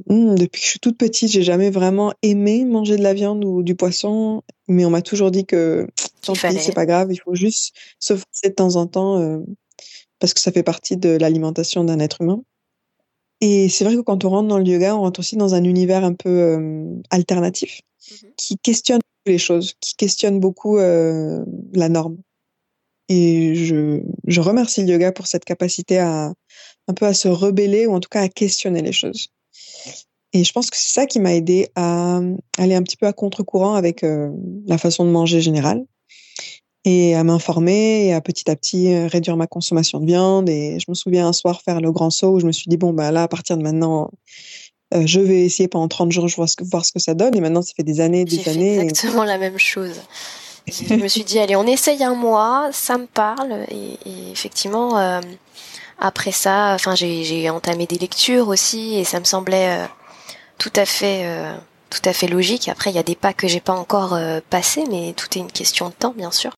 [0.08, 3.44] hmm, depuis que je suis toute petite, j'ai jamais vraiment aimé manger de la viande
[3.44, 5.86] ou du poisson, mais on m'a toujours dit que
[6.22, 9.42] tant pis, c'est pas grave, il faut juste se forcer de temps en temps
[10.18, 12.42] parce que ça fait partie de l'alimentation d'un être humain.
[13.40, 15.64] Et c'est vrai que quand on rentre dans le yoga, on rentre aussi dans un
[15.64, 22.16] univers un peu alternatif mmh qui questionne les choses, qui questionne beaucoup la norme.
[23.08, 26.32] Et je, je remercie le yoga pour cette capacité à
[26.88, 29.28] un peu à se rebeller ou en tout cas à questionner les choses.
[30.32, 32.20] Et je pense que c'est ça qui m'a aidé à
[32.58, 34.30] aller un petit peu à contre-courant avec euh,
[34.66, 35.84] la façon de manger générale
[36.84, 40.48] et à m'informer et à petit à petit euh, réduire ma consommation de viande.
[40.48, 42.76] Et je me souviens un soir faire le grand saut où je me suis dit,
[42.76, 44.10] bon, bah là, à partir de maintenant,
[44.94, 47.14] euh, je vais essayer pendant 30 jours, je vois ce que, voir ce que ça
[47.14, 47.36] donne.
[47.36, 48.78] Et maintenant, ça fait des années, des années.
[48.80, 50.00] exactement la même chose
[50.70, 53.66] je me suis dit, allez, on essaye un mois, ça me parle.
[53.70, 53.98] Et,
[54.30, 55.20] effectivement, euh,
[55.98, 59.86] après ça, enfin, j'ai entamé des lectures aussi, et ça me semblait euh,
[60.58, 61.54] tout à fait, euh,
[61.90, 62.68] tout à fait logique.
[62.68, 65.52] Après, il y a des pas que j'ai pas encore passés, mais tout est une
[65.52, 66.52] question de temps, bien sûr.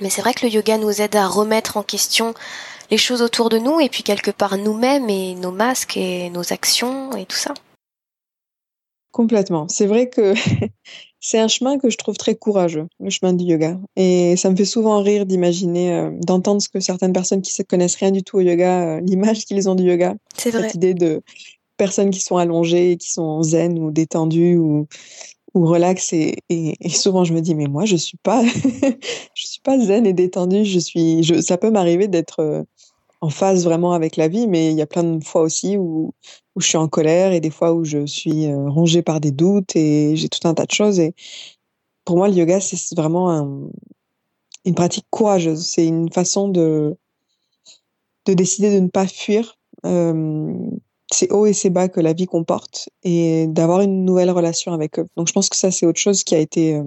[0.00, 2.34] Mais c'est vrai que le yoga nous aide à remettre en question
[2.90, 6.52] les choses autour de nous, et puis quelque part nous-mêmes et nos masques et nos
[6.52, 7.54] actions et tout ça.
[9.12, 9.66] Complètement.
[9.68, 10.34] C'est vrai que
[11.20, 13.78] c'est un chemin que je trouve très courageux, le chemin du yoga.
[13.96, 17.64] Et ça me fait souvent rire d'imaginer, euh, d'entendre ce que certaines personnes qui ne
[17.64, 20.14] connaissent rien du tout au yoga, euh, l'image qu'ils ont du yoga.
[20.36, 20.62] C'est vrai.
[20.62, 21.22] Cette idée de
[21.76, 24.86] personnes qui sont allongées, qui sont zen ou détendues ou,
[25.58, 26.12] ou relax.
[26.12, 26.36] Et,
[26.90, 28.42] souvent, je me dis, mais moi, je suis pas,
[29.34, 30.64] je suis pas zen et détendue.
[30.64, 32.62] Je suis, je, ça peut m'arriver d'être euh,
[33.20, 36.12] en phase vraiment avec la vie, mais il y a plein de fois aussi où,
[36.54, 39.32] où je suis en colère et des fois où je suis euh, rongée par des
[39.32, 41.00] doutes et j'ai tout un tas de choses.
[41.00, 41.14] Et
[42.04, 43.68] pour moi, le yoga, c'est vraiment
[44.64, 45.66] une pratique courageuse.
[45.66, 46.96] C'est une façon de,
[48.26, 50.54] de décider de ne pas fuir euh,
[51.12, 54.98] ces hauts et ces bas que la vie comporte et d'avoir une nouvelle relation avec
[54.98, 55.06] eux.
[55.16, 56.84] Donc je pense que ça, c'est autre chose qui a été euh,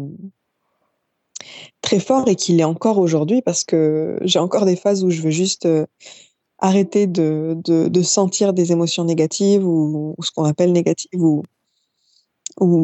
[1.82, 5.22] très fort et qui l'est encore aujourd'hui parce que j'ai encore des phases où je
[5.22, 5.86] veux juste euh,
[6.60, 7.58] arrêter de,
[8.04, 11.44] sentir des émotions négatives ou, ce qu'on appelle négatives ou,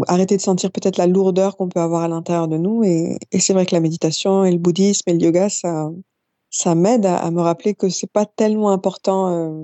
[0.08, 2.84] arrêter de sentir peut-être la lourdeur qu'on peut avoir à l'intérieur de nous.
[2.84, 5.92] Et, et c'est vrai que la méditation et le bouddhisme et le yoga, ça,
[6.50, 9.64] ça m'aide à, me rappeler que c'est pas tellement important euh,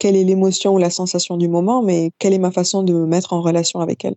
[0.00, 3.06] quelle est l'émotion ou la sensation du moment, mais quelle est ma façon de me
[3.06, 4.16] mettre en relation avec elle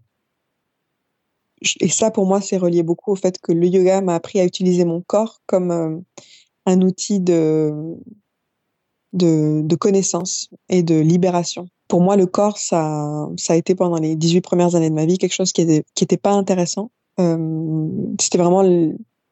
[1.79, 4.43] et ça, pour moi, c'est relié beaucoup au fait que le yoga m'a appris à
[4.43, 5.97] utiliser mon corps comme euh,
[6.65, 7.95] un outil de,
[9.13, 11.67] de, connaissance et de libération.
[11.87, 15.05] Pour moi, le corps, ça, ça a été pendant les 18 premières années de ma
[15.05, 16.91] vie quelque chose qui était, qui pas intéressant.
[17.21, 17.87] Euh,
[18.19, 18.63] c'était vraiment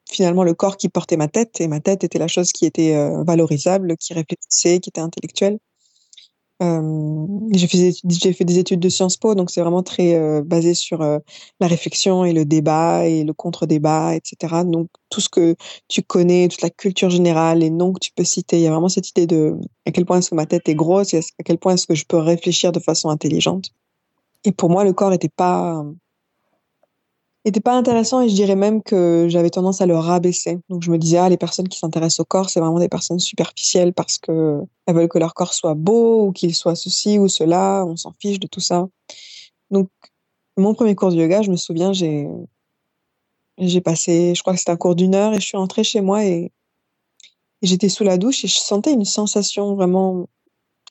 [0.09, 2.95] finalement le corps qui portait ma tête et ma tête était la chose qui était
[2.95, 5.57] euh, valorisable, qui réfléchissait, qui était intellectuelle.
[6.61, 11.01] Euh, j'ai fait, des études de Sciences Po, donc c'est vraiment très euh, basé sur
[11.01, 11.17] euh,
[11.59, 14.63] la réflexion et le débat et le contre-débat, etc.
[14.65, 15.55] Donc tout ce que
[15.87, 18.71] tu connais, toute la culture générale, les noms que tu peux citer, il y a
[18.71, 19.55] vraiment cette idée de
[19.87, 21.95] à quel point est-ce que ma tête est grosse et à quel point est-ce que
[21.95, 23.71] je peux réfléchir de façon intelligente.
[24.43, 25.83] Et pour moi, le corps n'était pas
[27.45, 30.59] était pas intéressant et je dirais même que j'avais tendance à le rabaisser.
[30.69, 33.19] Donc je me disais ah les personnes qui s'intéressent au corps c'est vraiment des personnes
[33.19, 37.27] superficielles parce que elles veulent que leur corps soit beau ou qu'il soit ceci ou
[37.27, 38.87] cela, on s'en fiche de tout ça.
[39.71, 39.89] Donc
[40.57, 42.27] mon premier cours de yoga, je me souviens, j'ai
[43.57, 46.01] j'ai passé, je crois que c'était un cours d'une heure et je suis rentrée chez
[46.01, 46.51] moi et,
[47.61, 50.27] j'étais sous la douche et je sentais une sensation vraiment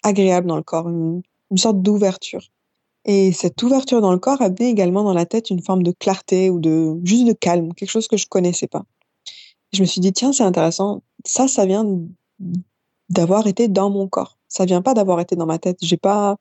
[0.05, 1.23] agréable dans le corps, une
[1.57, 2.49] sorte d'ouverture.
[3.05, 6.51] Et cette ouverture dans le corps amenait également dans la tête une forme de clarté
[6.51, 8.85] ou de juste de calme, quelque chose que je connaissais pas.
[9.73, 11.87] Je me suis dit tiens c'est intéressant, ça ça vient
[13.09, 14.39] d'avoir été dans mon corps.
[14.49, 15.79] Ça vient pas d'avoir été dans ma tête.
[15.83, 16.37] J'ai pas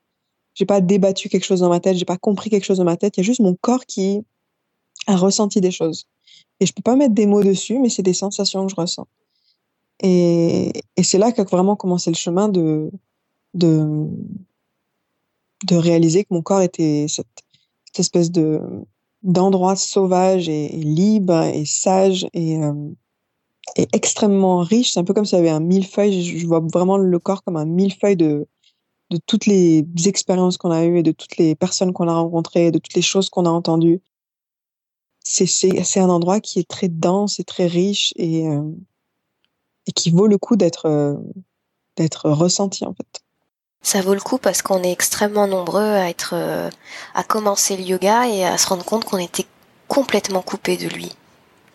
[0.54, 2.96] j'ai pas débattu quelque chose dans ma tête, j'ai pas compris quelque chose dans ma
[2.96, 3.16] tête.
[3.16, 4.22] Il y a juste mon corps qui
[5.06, 6.06] a ressenti des choses.
[6.60, 9.06] Et je peux pas mettre des mots dessus, mais c'est des sensations que je ressens.
[10.02, 12.90] Et, et c'est là qu'a vraiment commencé le chemin de
[13.54, 14.08] de
[15.66, 17.26] de réaliser que mon corps était cette,
[17.98, 18.60] espèce de
[19.22, 22.90] d'endroit sauvage et, libre et sage et, euh,
[23.76, 24.92] et extrêmement riche.
[24.92, 26.22] C'est un peu comme s'il y avait un millefeuille.
[26.22, 28.46] Je, vois vraiment le corps comme un millefeuille de,
[29.10, 32.70] de toutes les expériences qu'on a eues et de toutes les personnes qu'on a rencontrées,
[32.70, 34.00] de toutes les choses qu'on a entendues.
[35.22, 38.62] C'est un endroit qui est très dense et très riche et, euh,
[39.86, 41.14] et qui vaut le coup d'être, euh,
[41.96, 43.20] d'être ressenti, en fait.
[43.82, 46.70] Ça vaut le coup parce qu'on est extrêmement nombreux à être, euh,
[47.14, 49.46] à commencer le yoga et à se rendre compte qu'on était
[49.88, 51.10] complètement coupé de lui.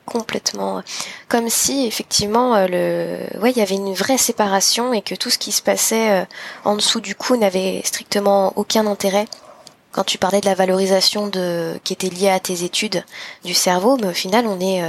[0.05, 0.83] complètement
[1.27, 5.31] comme si effectivement euh, le ouais il y avait une vraie séparation et que tout
[5.31, 6.25] ce qui se passait euh,
[6.63, 9.27] en dessous du cou n'avait strictement aucun intérêt
[9.91, 13.03] quand tu parlais de la valorisation de qui était liée à tes études
[13.43, 14.83] du cerveau mais au final on est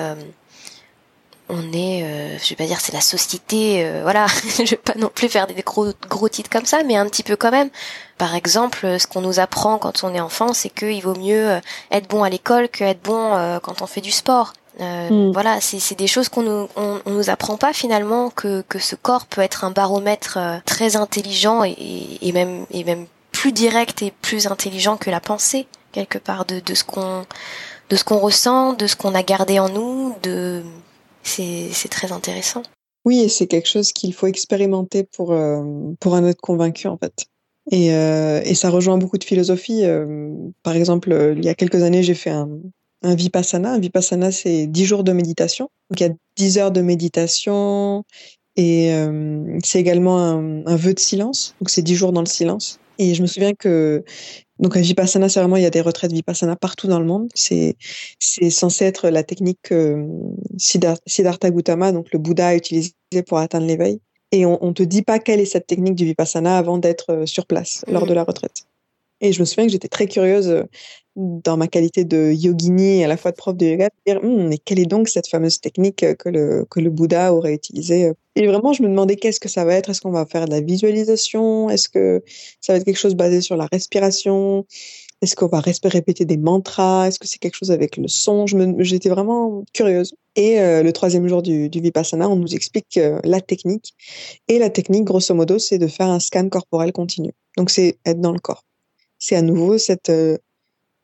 [1.49, 4.27] on est je vais pas dire c'est la société voilà
[4.59, 7.23] je vais pas non plus faire des gros gros titres comme ça mais un petit
[7.23, 7.71] peu quand même
[8.19, 12.09] par exemple ce qu'on nous apprend quand on est enfant c'est qu'il vaut mieux être
[12.09, 15.33] bon à l'école que être bon quand on fait du sport euh, mm.
[15.33, 19.27] Voilà, c'est des choses qu'on nous on, nous apprend pas finalement que que ce corps
[19.27, 21.75] peut être un baromètre euh, très intelligent et,
[22.21, 26.61] et, même et même plus direct et plus intelligent que la pensée quelque part de
[26.61, 27.25] de ce qu'on
[27.89, 30.63] de ce qu'on ressent, de ce qu'on a gardé en nous, de
[31.27, 32.63] c'est très intéressant.
[33.05, 35.63] Oui, et c'est quelque chose qu'il faut expérimenter pour euh,
[36.01, 37.27] pour en être convaincu en fait.
[37.71, 39.83] Et, euh, et ça rejoint beaucoup de philosophies.
[40.63, 42.49] par exemple, il y a quelques années, j'ai fait un,
[43.03, 43.73] un vipassana.
[43.73, 45.71] Un vipassana, c'est 10 jours de méditation.
[45.91, 48.05] Donc, il y a 10 heures de méditation
[48.57, 51.55] et euh, c'est également un, vœu de silence.
[51.61, 52.81] Donc, c'est 10 jours dans le silence.
[52.99, 54.05] Et je me souviens que
[54.59, 57.29] donc un vipassana, c'est vraiment il y a des retraites vipassana partout dans le monde.
[57.35, 57.77] C'est
[58.19, 60.07] c'est censé être la technique que
[60.57, 62.93] Siddhartha Gautama, donc le Bouddha, a utilisée
[63.27, 64.01] pour atteindre l'éveil.
[64.33, 67.27] Et on, on te dit pas quelle est cette technique du vipassana avant d'être euh,
[67.27, 68.67] sur place lors de la retraite.
[69.21, 70.65] Et je me souviens que j'étais très curieuse euh,
[71.17, 74.49] dans ma qualité de yogini à la fois de prof de yoga, de dire hum,
[74.49, 78.05] mais quelle est donc cette fameuse technique euh, que le, que le Bouddha aurait utilisée
[78.05, 78.15] euh?
[78.39, 79.89] Et vraiment, je me demandais qu'est-ce que ça va être?
[79.89, 81.71] Est-ce qu'on va faire de la visualisation?
[81.71, 82.23] Est-ce que
[82.61, 84.67] ça va être quelque chose basé sur la respiration?
[85.23, 87.09] Est-ce qu'on va répéter des mantras?
[87.09, 88.45] Est-ce que c'est quelque chose avec le son?
[88.81, 90.13] J'étais vraiment curieuse.
[90.35, 93.95] Et le troisième jour du, Vipassana, on nous explique la technique.
[94.49, 97.33] Et la technique, grosso modo, c'est de faire un scan corporel continu.
[97.57, 98.67] Donc, c'est être dans le corps
[99.19, 100.39] c'est à nouveau cette, euh,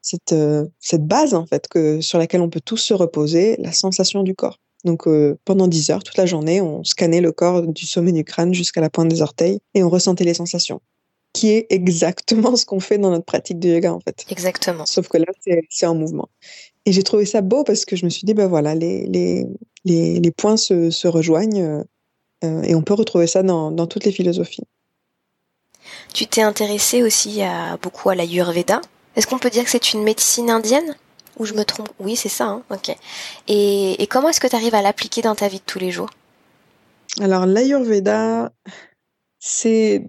[0.02, 3.72] cette, euh, cette base en fait que, sur laquelle on peut tous se reposer, la
[3.72, 4.58] sensation du corps.
[4.84, 8.24] Donc euh, pendant 10 heures, toute la journée, on scannait le corps du sommet du
[8.24, 10.82] crâne jusqu'à la pointe des orteils et on ressentait les sensations,
[11.32, 14.26] qui est exactement ce qu'on fait dans notre pratique de yoga en fait.
[14.28, 14.84] Exactement.
[14.86, 15.26] Sauf que là,
[15.70, 16.28] c'est en mouvement.
[16.84, 19.46] Et j'ai trouvé ça beau parce que je me suis dit, ben voilà, les, les,
[19.84, 21.84] les, les points se, se rejoignent
[22.42, 24.64] et on peut retrouver ça dans, dans toutes les philosophies.
[26.12, 28.80] Tu t'es intéressé aussi à, beaucoup à l'Ayurveda.
[29.16, 30.94] Est-ce qu'on peut dire que c'est une médecine indienne?
[31.38, 31.88] Ou je me trompe?
[31.98, 32.62] Oui, c'est ça, hein.
[33.48, 36.10] Et, comment est-ce que tu arrives à l'appliquer dans ta vie de tous les jours?
[37.20, 38.52] Alors, l'Ayurveda,
[39.38, 40.06] c'est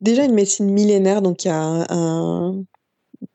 [0.00, 2.64] déjà une médecine millénaire, donc il y a un,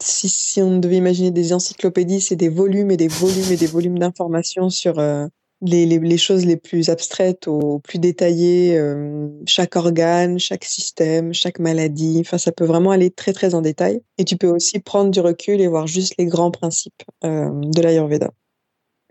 [0.01, 3.99] si, on devait imaginer des encyclopédies, c'est des volumes et des volumes et des volumes
[3.99, 5.27] d'informations sur euh,
[5.61, 11.33] les, les, les, choses les plus abstraites aux plus détaillées, euh, chaque organe, chaque système,
[11.33, 12.17] chaque maladie.
[12.19, 14.01] Enfin, ça peut vraiment aller très très en détail.
[14.17, 17.81] Et tu peux aussi prendre du recul et voir juste les grands principes euh, de
[17.81, 18.31] l'Ayurveda.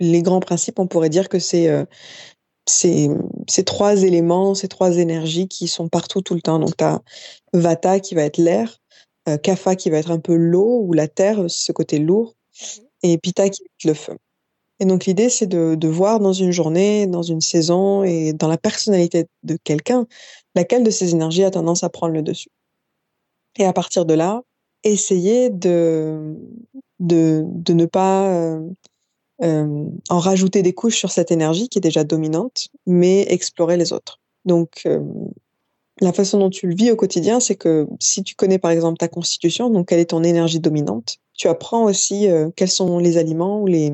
[0.00, 1.85] Les grands principes, on pourrait dire que c'est euh,
[2.66, 3.09] ces,
[3.48, 6.59] ces trois éléments, ces trois énergies qui sont partout tout le temps.
[6.59, 7.00] Donc, tu as
[7.52, 8.80] Vata qui va être l'air,
[9.42, 12.85] Kapha qui va être un peu l'eau ou la terre, ce côté lourd, mhm.
[13.04, 14.18] et Pitta qui va être le feu.
[14.80, 18.58] Et donc l'idée, c'est de, voir dans une journée, dans une saison et dans la
[18.58, 20.06] personnalité de quelqu'un,
[20.54, 22.50] laquelle de ces énergies a tendance à prendre le dessus.
[23.56, 24.42] Et à partir de là,
[24.82, 26.37] essayer de,
[26.98, 28.68] de, de ne pas euh,
[29.42, 33.92] euh, en rajouter des couches sur cette énergie qui est déjà dominante, mais explorer les
[33.92, 34.20] autres.
[34.44, 35.00] Donc euh,
[36.00, 38.98] la façon dont tu le vis au quotidien, c'est que si tu connais par exemple
[38.98, 43.60] ta constitution, donc quelle est ton énergie dominante, tu apprends aussi quels sont les aliments
[43.60, 43.92] ou les,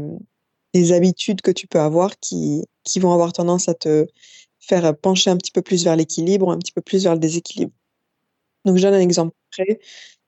[0.75, 4.07] les habitudes que tu peux avoir qui, qui vont avoir tendance à te
[4.61, 7.19] faire pencher un petit peu plus vers l'équilibre ou un petit peu plus vers le
[7.19, 7.73] déséquilibre.
[8.65, 9.81] Donc, je donne un exemple près.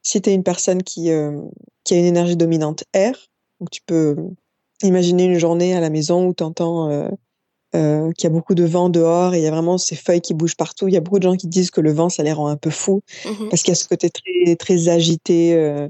[0.02, 1.40] Si tu es une personne qui, euh,
[1.84, 3.14] qui a une énergie dominante air,
[3.60, 4.16] donc tu peux
[4.82, 7.08] imaginer une journée à la maison où tu entends euh,
[7.76, 10.20] euh, qu'il y a beaucoup de vent dehors et il y a vraiment ces feuilles
[10.20, 10.88] qui bougent partout.
[10.88, 12.56] Il y a beaucoup de gens qui disent que le vent, ça les rend un
[12.56, 15.88] peu fous mmh parce qu'il y a ce côté très, très agité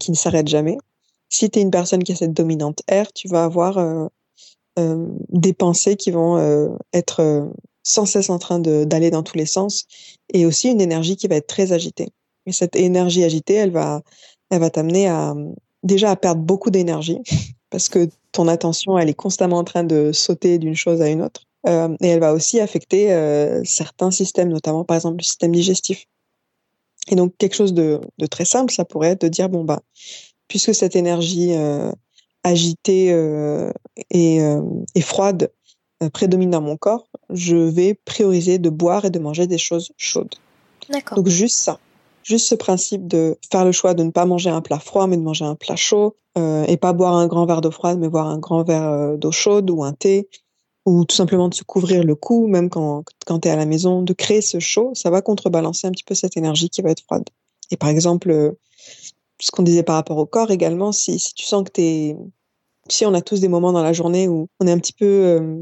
[0.00, 0.76] qui ne s'arrête jamais
[1.36, 4.06] si tu es une personne qui a cette dominante R, tu vas avoir euh,
[4.78, 7.50] euh, des pensées qui vont euh, être
[7.82, 9.84] sans cesse en train d'aller dans tous les sens
[10.32, 12.08] et aussi une énergie qui va être très agitée.
[12.46, 14.02] Et cette énergie agitée, elle va,
[14.50, 15.34] elle va t'amener à
[15.82, 17.18] déjà à perdre beaucoup d'énergie
[17.70, 21.22] parce que ton attention, elle est constamment en train de sauter d'une chose à une
[21.22, 21.42] autre.
[22.00, 23.08] Et elle va aussi affecter
[23.64, 26.06] certains systèmes, notamment par exemple le système digestif.
[27.10, 29.82] Et donc quelque chose de, de très simple, ça pourrait être de dire bon bah
[30.48, 31.90] puisque cette énergie euh,
[32.46, 33.72] agitée euh,
[34.10, 34.62] et, euh,
[34.94, 35.50] et, froide
[36.12, 40.34] prédomine dans mon corps, je vais prioriser de boire et de manger des choses chaudes.
[40.90, 41.16] D'accord.
[41.16, 41.78] Donc juste ça.
[42.22, 45.16] juste ce principe de faire le choix de ne pas manger un plat froid, mais
[45.16, 48.08] de manger un plat chaud, euh, et pas boire un grand verre d'eau froide, mais
[48.08, 50.28] boire un grand verre d'eau chaude ou un thé,
[50.84, 53.66] ou tout simplement de se couvrir le cou, même quand, quand tu es à la
[53.66, 56.90] maison, de créer ce chaud, ça va contrebalancer un petit peu cette énergie qui va
[56.90, 57.24] être froide.
[57.70, 58.54] Et par exemple,
[59.40, 62.16] ce qu'on disait par rapport au corps également, si, si tu sens que tu es
[62.88, 65.04] si on a tous des moments dans la journée où on est un petit peu,
[65.04, 65.56] euh,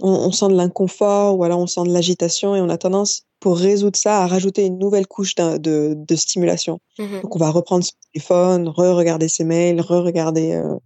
[0.00, 3.58] on, sent de l'inconfort ou alors on sent de l'agitation et on a tendance, pour
[3.58, 5.58] résoudre ça, à rajouter une nouvelle couche de,
[5.94, 6.80] de, stimulation.
[6.98, 7.22] Mhm.
[7.22, 10.76] Donc on va reprendre son téléphone, re-regarder ses mails, re-regarder, euh,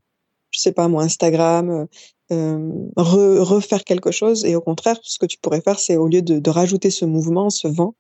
[0.51, 1.87] je sais pas moi, Instagram,
[2.33, 4.45] euh, refaire quelque chose.
[4.45, 7.05] Et au contraire, ce que tu pourrais faire, c'est au lieu de, de rajouter ce
[7.05, 7.95] mouvement, ce vent,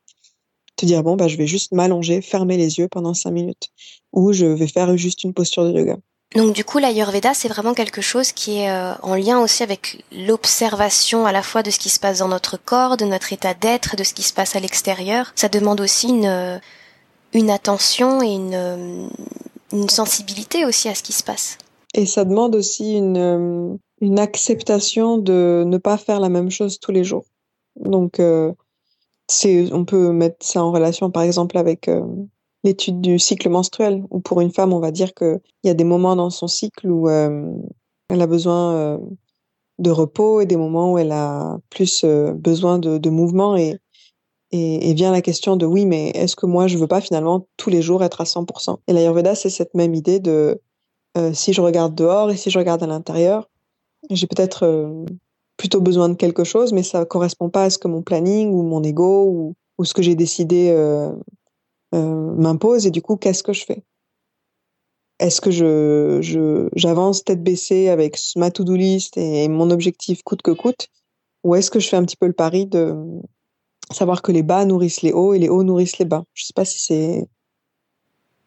[0.77, 3.69] te dire bon bah je vais juste m'allonger, fermer les yeux pendant cinq minutes,
[4.13, 5.97] ou je vais faire juste une posture de yoga.
[6.35, 10.05] Donc du coup, l'Ayurveda, c'est vraiment quelque chose qui est euh, en lien aussi avec
[10.11, 13.55] l'observation à la fois de ce qui se passe dans notre corps, de notre état
[13.55, 15.33] d'être, de ce qui se passe à l'extérieur.
[15.37, 16.59] Ça demande aussi une, euh,
[17.35, 19.07] une attention et une, euh,
[19.73, 21.57] une sensibilité aussi à ce qui se passe.
[21.95, 26.91] Et ça demande aussi une, une acceptation de ne pas faire la même chose tous
[26.91, 27.27] les jours.
[27.77, 28.21] Donc,
[29.73, 31.89] on peut mettre ça en relation, par exemple, avec
[32.65, 35.85] l'étude du cycle menstruel, où pour une femme, on va dire qu'il y a des
[35.85, 37.53] moments dans son cycle où euh,
[38.09, 38.99] elle a besoin euh,
[39.79, 43.55] de repos et des moments où elle a plus euh, besoin de, mouvement.
[43.57, 43.79] Et,
[44.51, 47.71] et, vient la question de oui, mais est-ce que moi, je veux pas finalement tous
[47.71, 50.61] les jours être à 100% Et l'Ayurveda, c'est cette même idée de
[51.33, 53.49] si je regarde dehors et si je regarde à l'intérieur,
[54.11, 55.05] j'ai peut-être
[55.65, 58.63] plutôt besoin de quelque chose, mais ça correspond pas à ce que mon planning ou
[58.65, 61.11] mon ego ou, ou ce que j'ai décidé euh,
[61.95, 63.83] m'impose et du coup, qu'est-ce que je fais?
[65.21, 70.51] Est-ce que je, j'avance tête baissée avec ma to-do list et mon objectif coûte que
[70.51, 70.89] coûte?
[71.45, 72.95] Ou est-ce que je fais un petit peu le pari de
[73.91, 76.25] savoir que les bas nourrissent les hauts et les hauts nourrissent les bas?
[76.35, 77.27] Je sais pas si c'est,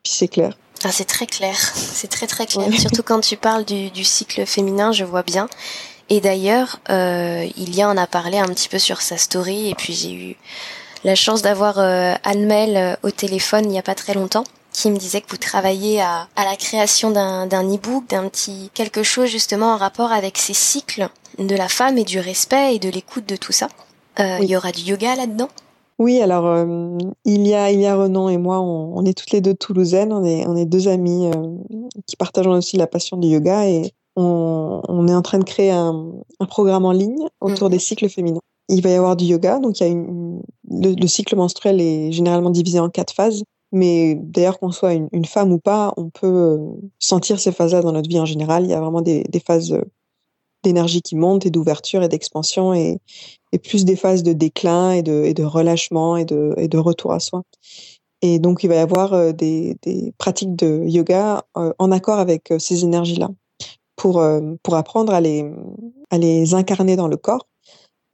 [0.06, 0.56] si c'est clair.
[0.84, 2.72] Ah, c'est très clair, c'est très très clair.
[2.80, 5.50] Surtout quand tu parles du, cycle féminin, je vois bien.
[6.10, 9.94] Et d'ailleurs, euh, Ilia en a parlé un petit peu sur sa story, et puis
[9.94, 10.38] j'ai eu
[11.04, 14.92] la chance d'avoir euh, Anne-Mel euh, au téléphone il n'y a pas très longtemps qui
[14.92, 19.28] me disait que vous travaillez à, à la création d'un e-book, d'un petit quelque chose
[19.28, 23.28] justement en rapport avec ces cycles de la femme et du respect et de l'écoute
[23.28, 23.70] de tout ça.
[24.20, 25.50] Euh, Il y aura du yoga là-dedans?
[25.98, 29.32] Oui, alors euh, il y a il y a Renan et moi, on, est toutes
[29.32, 31.32] les deux toulousaines, on est on est deux amies
[32.06, 35.72] qui partagent aussi la passion du yoga et on, on est en train de créer
[35.72, 37.72] un, un programme en ligne autour mhm.
[37.72, 39.60] des cycles féminins il va y avoir du yoga.
[39.60, 43.44] Donc, il y a une, le, cycle menstruel est généralement divisé en quatre phases.
[43.72, 46.58] Mais d'ailleurs, qu'on soit une, femme ou pas, on peut euh,
[47.00, 48.64] sentir ces phases-là dans notre vie en général.
[48.64, 49.82] Il y a vraiment des, des phases euh,
[50.64, 53.00] d'énergie qui montent et d'ouverture et d'expansion et,
[53.52, 56.78] et, plus des phases de déclin et de, et de relâchement et de, et de
[56.78, 57.44] retour à soi.
[58.22, 62.54] Et donc, il va y avoir euh, des, des pratiques de yoga en accord avec
[62.58, 63.30] ces énergies-là
[63.98, 64.24] pour,
[64.64, 65.44] pour apprendre à les,
[66.10, 67.46] à les incarner dans le corps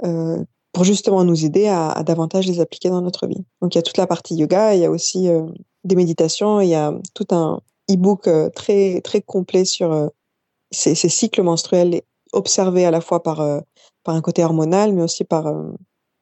[0.03, 3.45] euh, pour justement nous aider à, davantage les appliquer dans notre vie.
[3.61, 5.45] Donc il y a toute la partie yoga, il y a aussi euh,
[5.83, 10.09] des méditations, il y a tout un e-book euh, très très complet sur
[10.71, 13.61] ces, cycles menstruels observés à la fois par
[14.03, 15.53] par un côté hormonal, mais aussi par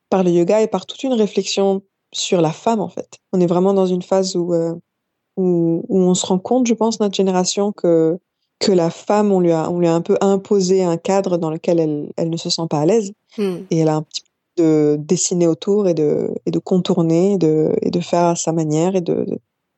[0.10, 3.20] par le yoga et par toute une réflexion sur la femme en fait.
[3.32, 4.54] On est vraiment dans une phase où,
[5.38, 8.20] où on se rend compte, je pense, notre génération que
[8.62, 11.50] que la femme, on lui a, on lui a un peu imposé un cadre dans
[11.50, 13.12] lequel elle, elle ne se sent pas à l'aise.
[13.38, 13.58] Hmm.
[13.72, 17.74] Et elle a un petit peu de dessiner autour et de, et de contourner de,
[17.82, 19.26] et de faire à sa manière et de,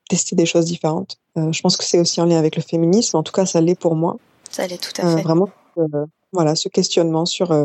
[0.10, 1.18] tester des choses différentes.
[1.38, 3.18] Euh, je pense que c'est aussi en lien avec le féminisme.
[3.18, 4.18] En tout cas, ça l'est pour moi.
[4.52, 5.24] Ça l'est tout à euh, fait.
[5.24, 7.56] vraiment, euh, voilà, ce questionnement sur,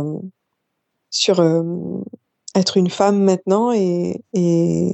[1.11, 1.43] sur
[2.55, 4.93] être une femme maintenant et, et,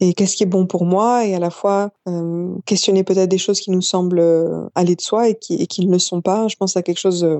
[0.00, 3.38] et qu'est-ce qui est bon pour moi et à la fois euh, questionner peut-être des
[3.38, 6.22] choses qui nous semblent euh, aller de soi et qui, et qui ne le sont
[6.22, 6.48] pas.
[6.48, 7.38] Je pense à quelque chose euh,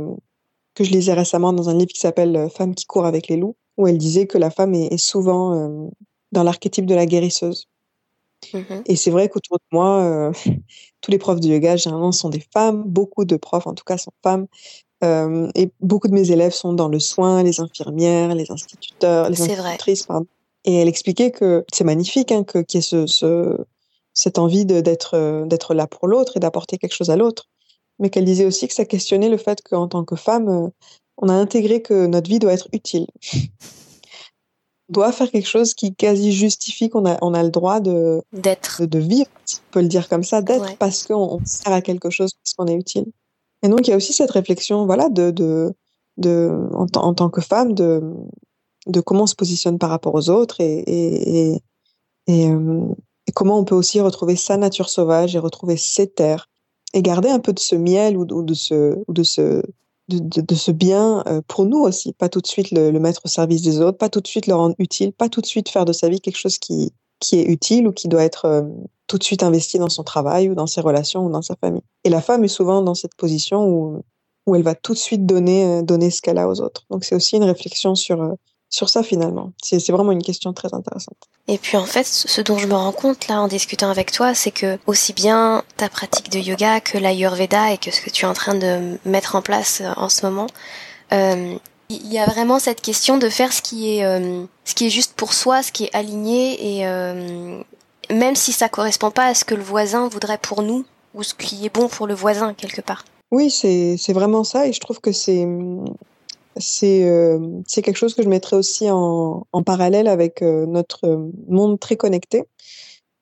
[0.75, 3.57] que je lisais récemment dans un livre qui s'appelle Femme qui court avec les loups,
[3.79, 5.89] où elle disait que la femme est, est souvent euh,
[6.33, 7.67] dans l'archétype de la guérisseuse.
[8.53, 8.83] Mm-hmm.
[8.87, 10.33] Et c'est vrai qu'autour de moi, euh,
[11.01, 13.97] tous les profs de yoga généralement sont des femmes, beaucoup de profs en tout cas
[13.97, 14.47] sont femmes.
[15.03, 20.05] et beaucoup de mes élèves sont dans le soin, les infirmières, les instituteurs, les institutrices,
[20.05, 20.27] pardon.
[20.65, 23.57] Et elle expliquait que c'est magnifique, hein, qu'il y ait ce, ce,
[24.13, 27.49] cette envie d'être euh, d'être là pour l'autre et d'apporter quelque chose à l'autre.
[27.99, 30.69] Mais qu'elle disait aussi que ça questionnait le fait qu'en tant que femme, euh,
[31.19, 33.07] on a intégré que notre vie doit être utile.
[33.35, 33.39] on
[34.91, 38.83] doit faire quelque chose qui quasi justifie qu'on a, on a le droit de, d'être.
[38.83, 41.73] De, de, vivre, si on peut le dire comme ça, d'être parce qu'on on sert
[41.73, 43.07] à quelque chose, parce qu'on est utile.
[43.63, 45.75] Et donc, il y a aussi cette réflexion, voilà, de, de,
[46.17, 48.01] de en, en tant que femme, de,
[48.91, 51.61] de comment on se positionne par rapport aux autres et,
[52.29, 52.95] euh,
[53.27, 56.49] et comment on peut aussi retrouver sa nature sauvage et retrouver ses terres
[56.93, 59.63] et garder un peu de ce miel ou de, ce de ce
[60.09, 63.63] de, ce bien euh, pour nous aussi, pas tout de suite le, mettre au service
[63.63, 65.93] des autres, pas tout de suite le rendre utile, pas tout de suite faire de
[65.93, 68.63] sa vie quelque chose qui, qui est utile ou qui doit être euh,
[69.07, 71.83] tout de suite investi dans son travail ou dans ses relations ou dans sa famille.
[72.03, 74.03] Et la femme est souvent dans cette position où,
[74.47, 76.87] où elle va tout de suite donner, donner ce qu'elle a aux autres.
[76.91, 78.35] Donc c'est aussi une réflexion sur,
[78.71, 79.53] sur ça finalement.
[79.63, 81.19] C'est vraiment une question très intéressante.
[81.49, 84.35] Et puis en fait, ce dont je me rends compte là en discutant avec toi,
[84.35, 88.25] c'est que aussi bien ta pratique de yoga que l'ayurveda et que ce que tu
[88.25, 90.47] es en train de mettre en place euh, en ce moment,
[91.13, 91.57] euh,
[91.91, 94.91] il y a vraiment cette question de faire ce qui est euh, ce qui est
[94.91, 97.61] juste pour soi, ce qui est aligné et euh,
[98.11, 101.35] même si ça correspond pas à ce que le voisin voudrait pour nous ou ce
[101.35, 103.05] qui est bon pour le voisin quelque part.
[103.33, 105.47] Oui, c'est vraiment ça et je trouve que c'est
[106.61, 111.31] c'est euh, c'est quelque chose que je mettrais aussi en, en parallèle avec euh, notre
[111.49, 112.45] monde très connecté,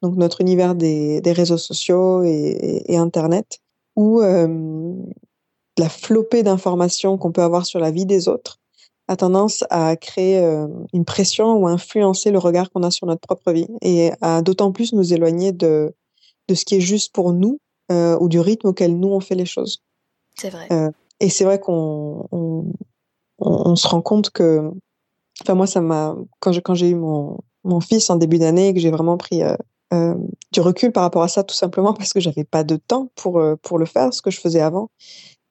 [0.03, 3.61] donc notre univers des, des réseaux sociaux et, et, Internet,
[3.97, 4.95] où euh,
[5.79, 8.59] la flopée d'informations qu'on peut avoir sur la vie des autres
[9.07, 10.39] a tendance à créer
[10.93, 14.43] une pression ou à influencer le regard qu'on a sur notre propre vie et à
[14.43, 15.95] d'autant plus nous éloigner de,
[16.47, 17.59] de ce qui est juste pour nous
[17.91, 19.83] ou du rythme auquel nous on fait les choses.
[20.37, 20.69] C'est vrai.
[21.21, 22.67] et c'est vrai qu'on
[23.39, 24.71] on, se rend compte que,
[25.41, 28.81] enfin moi ça m'a quand j'ai quand eu mon mon fils en début d'année que
[28.81, 29.57] j'ai vraiment pris euh,
[29.93, 30.15] euh,
[30.53, 33.39] du recul par rapport à ça tout simplement parce que j'avais pas de temps pour
[33.39, 34.91] euh, pour le faire ce que je faisais avant.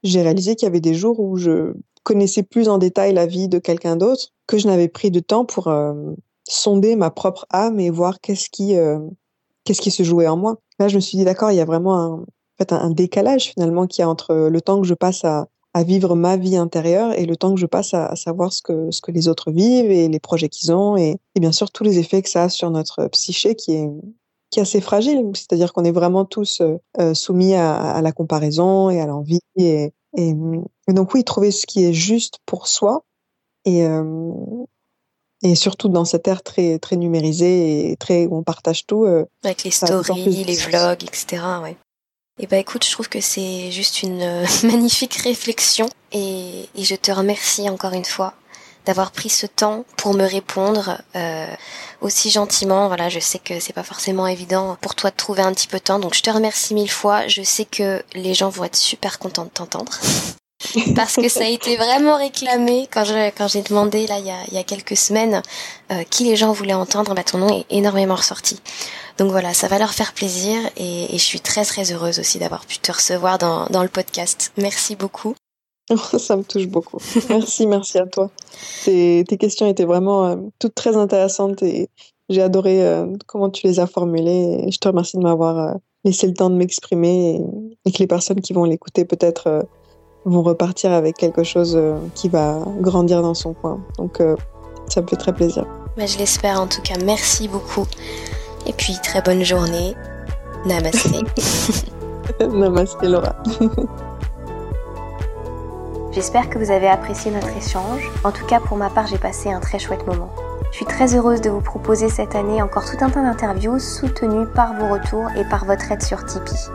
[0.04, 1.74] J'ai réalisé qu'il y avait des jours où je
[2.04, 5.44] connaissais plus en détail la vie de quelqu'un d'autre que je n'avais pris de temps
[5.44, 5.70] pour
[6.48, 8.76] sonder ma propre âme et voir qu'est-ce qui
[9.66, 10.58] qui se jouait en moi.
[10.80, 12.26] Là, je me suis dit d'accord, il y a vraiment un, en
[12.58, 15.48] fait, un décalage finalement qui a entre le temps que je passe à
[15.78, 18.90] à vivre ma vie intérieure et le temps que je passe à, savoir ce que,
[18.90, 22.00] ce que les autres vivent et les projets qu'ils ont et, bien sûr tous les
[22.00, 23.90] effets que ça a sur notre psyché qui est,
[24.50, 25.30] qui est assez fragile.
[25.36, 26.64] C'est-à-dire qu'on est vraiment tous
[27.00, 29.42] euh, soumis à, la comparaison et à l'envie.
[29.56, 30.34] Et, et,
[30.88, 33.04] donc oui, trouver ce qui est juste pour soi
[33.66, 34.34] et, euh,
[35.44, 39.06] et surtout dans cette ère très, très numérisée et très, où on partage tout.
[39.06, 41.44] Euh, Avec les stories, les vlogs, etc.
[41.62, 41.78] Ouais.
[42.40, 47.12] Eh ben écoute, je trouve que c'est juste une euh, magnifique réflexion et, je te
[47.12, 48.34] remercie encore une fois
[48.86, 51.48] d'avoir pris ce temps pour me répondre euh,
[52.00, 52.88] aussi gentiment.
[52.88, 55.78] Voilà, je sais que c'est pas forcément évident pour toi de trouver un petit peu
[55.78, 57.28] de temps, donc je te remercie mille fois.
[57.28, 60.00] Je sais que les gens vont être super contents de t'entendre.
[60.96, 63.04] parce que ça a été vraiment réclamé quand
[63.48, 65.42] j'ai demandé là il y a, y a quelques semaines
[65.92, 68.60] euh, qui les gens voulaient entendre bah ton nom est énormément ressorti
[69.18, 72.66] donc voilà, ça va leur faire plaisir et, je suis très très heureuse aussi d'avoir
[72.66, 74.52] pu te recevoir dans, le podcast.
[74.58, 75.36] Merci beaucoup.
[76.20, 76.98] ça me touche beaucoup.
[77.30, 78.30] Merci, merci à toi.
[78.84, 81.90] Tes, questions étaient vraiment euh, toutes très intéressantes et
[82.30, 84.68] j'ai adoré euh, comment tu les as formulées.
[84.70, 87.42] Je te remercie de m'avoir laissé le temps de m'exprimer
[87.86, 89.66] et, que les personnes qui vont l'écouter peut-être
[90.28, 91.80] vont repartir avec quelque chose
[92.16, 93.80] qui va grandir dans son coin.
[93.98, 94.22] Donc
[94.90, 95.66] ça me fait très plaisir.
[95.98, 96.96] Bah, je l'espère en tout cas.
[97.04, 97.88] Merci beaucoup.
[98.66, 99.96] Et puis très bonne journée.
[100.66, 101.24] Namasté.
[102.48, 103.36] Namasté Laura.
[106.12, 108.12] J'espère que vous avez apprécié notre échange.
[108.24, 110.30] En tout cas, pour ma part, j'ai passé un très chouette moment.
[110.72, 114.48] Je suis très heureuse de vous proposer cette année encore tout un tas d'interviews soutenues
[114.48, 116.72] par vos retours et par votre aide sur Tipeee.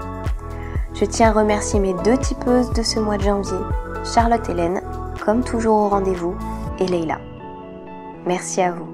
[0.95, 3.59] Je tiens à remercier mes deux tipeuses de ce mois de janvier,
[4.05, 4.83] Charlotte Hélène,
[5.25, 6.37] comme toujours au rendez-vous,
[6.79, 7.19] et Leila.
[8.27, 8.89] Merci à vous.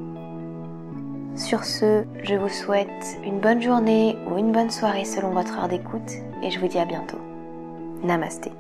[1.34, 5.68] Sur ce, je vous souhaite une bonne journée ou une bonne soirée selon votre heure
[5.68, 7.18] d'écoute et je vous dis à bientôt.
[8.03, 8.53] Namasté.